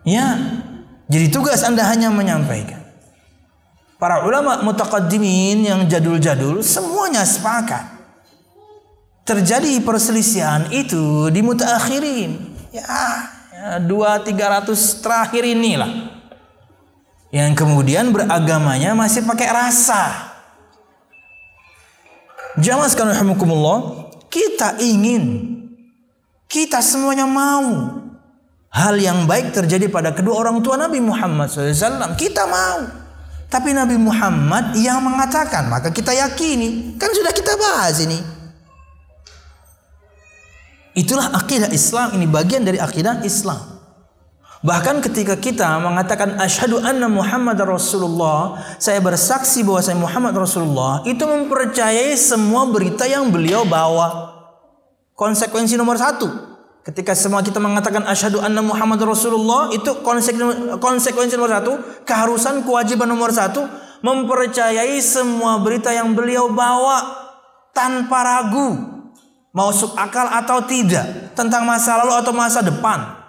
[0.02, 0.34] Ya,
[1.06, 2.82] jadi tugas Anda hanya menyampaikan.
[4.00, 8.00] Para ulama mutaqaddimin yang jadul-jadul semuanya sepakat.
[9.28, 12.30] Terjadi perselisihan itu di mutaakhirin.
[12.74, 12.88] Ya,
[13.52, 16.18] ya dua tiga ratus terakhir inilah.
[17.30, 20.29] Yang kemudian beragamanya masih pakai rasa.
[22.58, 25.54] Jamaah sekalian rahimakumullah, kita ingin
[26.50, 28.02] kita semuanya mau
[28.74, 32.18] hal yang baik terjadi pada kedua orang tua Nabi Muhammad SAW.
[32.18, 32.86] Kita mau.
[33.50, 36.94] Tapi Nabi Muhammad yang mengatakan, maka kita yakini.
[36.94, 38.18] Kan sudah kita bahas ini.
[40.94, 43.79] Itulah akidah Islam, ini bagian dari akidah Islam.
[44.60, 51.24] Bahkan ketika kita mengatakan asyhadu anna Muhammad Rasulullah, saya bersaksi bahwa saya Muhammad Rasulullah, itu
[51.24, 54.36] mempercayai semua berita yang beliau bawa.
[55.16, 56.28] Konsekuensi nomor satu.
[56.84, 60.04] Ketika semua kita mengatakan asyhadu anna Muhammad Rasulullah, itu
[60.76, 63.64] konsekuensi nomor satu, keharusan kewajiban nomor satu,
[64.04, 67.00] mempercayai semua berita yang beliau bawa
[67.72, 68.76] tanpa ragu,
[69.56, 73.19] masuk akal atau tidak, tentang masa lalu atau masa depan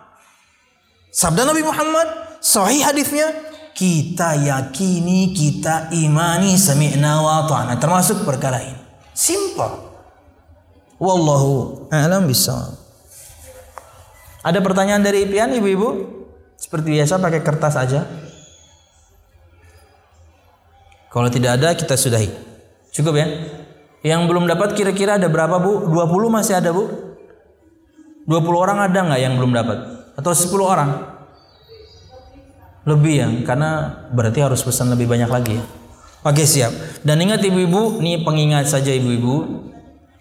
[1.11, 3.27] Sabda Nabi Muhammad, sahih hadisnya,
[3.75, 7.75] kita yakini, kita imani, sami'na wa ta'na.
[7.75, 8.79] Termasuk perkara ini.
[9.11, 9.91] Simple.
[11.03, 12.79] Wallahu a'lam bishawab.
[14.41, 16.17] Ada pertanyaan dari Ipian ibu-ibu?
[16.55, 18.07] Seperti biasa pakai kertas aja.
[21.11, 22.31] Kalau tidak ada kita sudahi.
[22.95, 23.27] Cukup ya?
[24.01, 25.91] Yang belum dapat kira-kira ada berapa bu?
[25.91, 26.87] 20 masih ada bu?
[28.25, 30.00] 20 orang ada nggak yang belum dapat?
[30.17, 30.91] Atau 10 orang?
[32.81, 35.63] Lebih ya karena berarti harus pesan lebih banyak lagi ya.
[36.21, 36.73] Oke siap.
[37.01, 39.67] Dan ingat ibu-ibu nih pengingat saja ibu-ibu.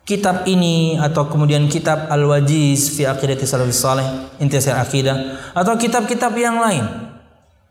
[0.04, 4.02] Kitab ini atau kemudian kitab Al-Wajiz fi Aqidati Salafus Saleh
[4.42, 6.82] Intisar Akidah atau kitab-kitab yang lain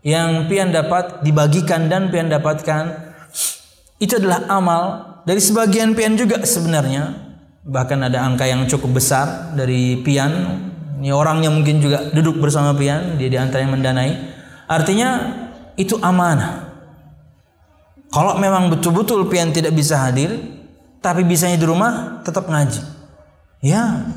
[0.08, 3.12] yang pian dapat dibagikan dan pian dapatkan
[4.00, 4.84] itu adalah amal
[5.28, 7.28] dari sebagian pian juga sebenarnya.
[7.68, 10.69] Bahkan ada angka yang cukup besar dari pian
[11.00, 14.20] ini orangnya mungkin juga duduk bersama pian, dia di antara yang mendanai.
[14.68, 15.10] Artinya
[15.80, 16.76] itu amanah.
[18.12, 20.36] Kalau memang betul-betul pian tidak bisa hadir,
[21.00, 22.84] tapi bisanya di rumah tetap ngaji.
[23.64, 24.12] Ya,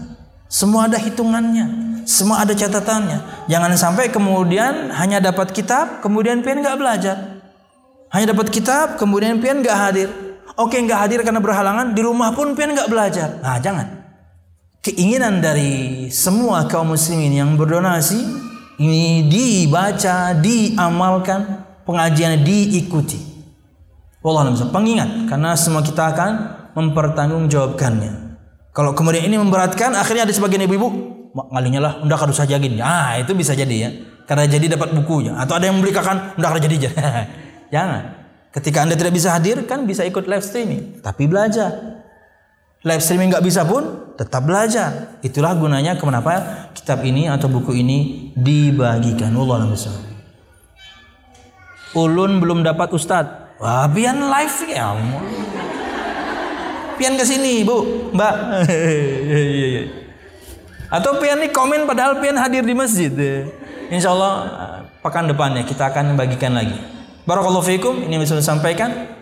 [0.51, 3.47] semua ada hitungannya, semua ada catatannya.
[3.47, 7.47] Jangan sampai kemudian hanya dapat kitab, kemudian pian nggak belajar.
[8.11, 10.11] Hanya dapat kitab, kemudian pian nggak hadir.
[10.59, 13.39] Oke nggak hadir karena berhalangan, di rumah pun pian nggak belajar.
[13.39, 14.02] Nah jangan
[14.83, 18.19] keinginan dari semua kaum muslimin yang berdonasi
[18.83, 23.31] ini dibaca, diamalkan pengajian diikuti.
[24.23, 26.31] Wallah pengingat karena semua kita akan
[26.75, 28.35] mempertanggungjawabkannya.
[28.75, 30.89] Kalau kemudian ini memberatkan, akhirnya ada sebagian ibu-ibu
[31.33, 32.83] ngalinya lah, udah kado saja gini.
[32.83, 33.91] Ah, itu bisa jadi ya.
[34.25, 35.37] Karena jadi dapat bukunya.
[35.37, 36.89] Atau ada yang membelikan, udah kada jadi.
[37.75, 38.03] Jangan.
[38.53, 41.05] Ketika anda tidak bisa hadir, kan bisa ikut live streaming.
[41.05, 41.92] Tapi belajar.
[42.83, 45.15] Live streaming nggak bisa pun, tetap belajar.
[45.23, 49.31] Itulah gunanya kenapa kitab ini atau buku ini dibagikan.
[49.39, 49.71] Allah
[51.95, 53.63] Ulun belum dapat ustadz.
[53.63, 54.99] Wah, pian live ya.
[56.99, 58.35] Pian ke sini, Bu, Mbak.
[59.31, 59.83] Iya, iya.
[60.91, 63.15] Atau pian nih komen padahal pian hadir di masjid.
[63.89, 64.33] Insya Allah
[65.01, 66.75] pekan depannya kita akan bagikan lagi.
[67.25, 68.03] Barakallahu fiikum.
[68.11, 69.22] Ini bisa sampaikan.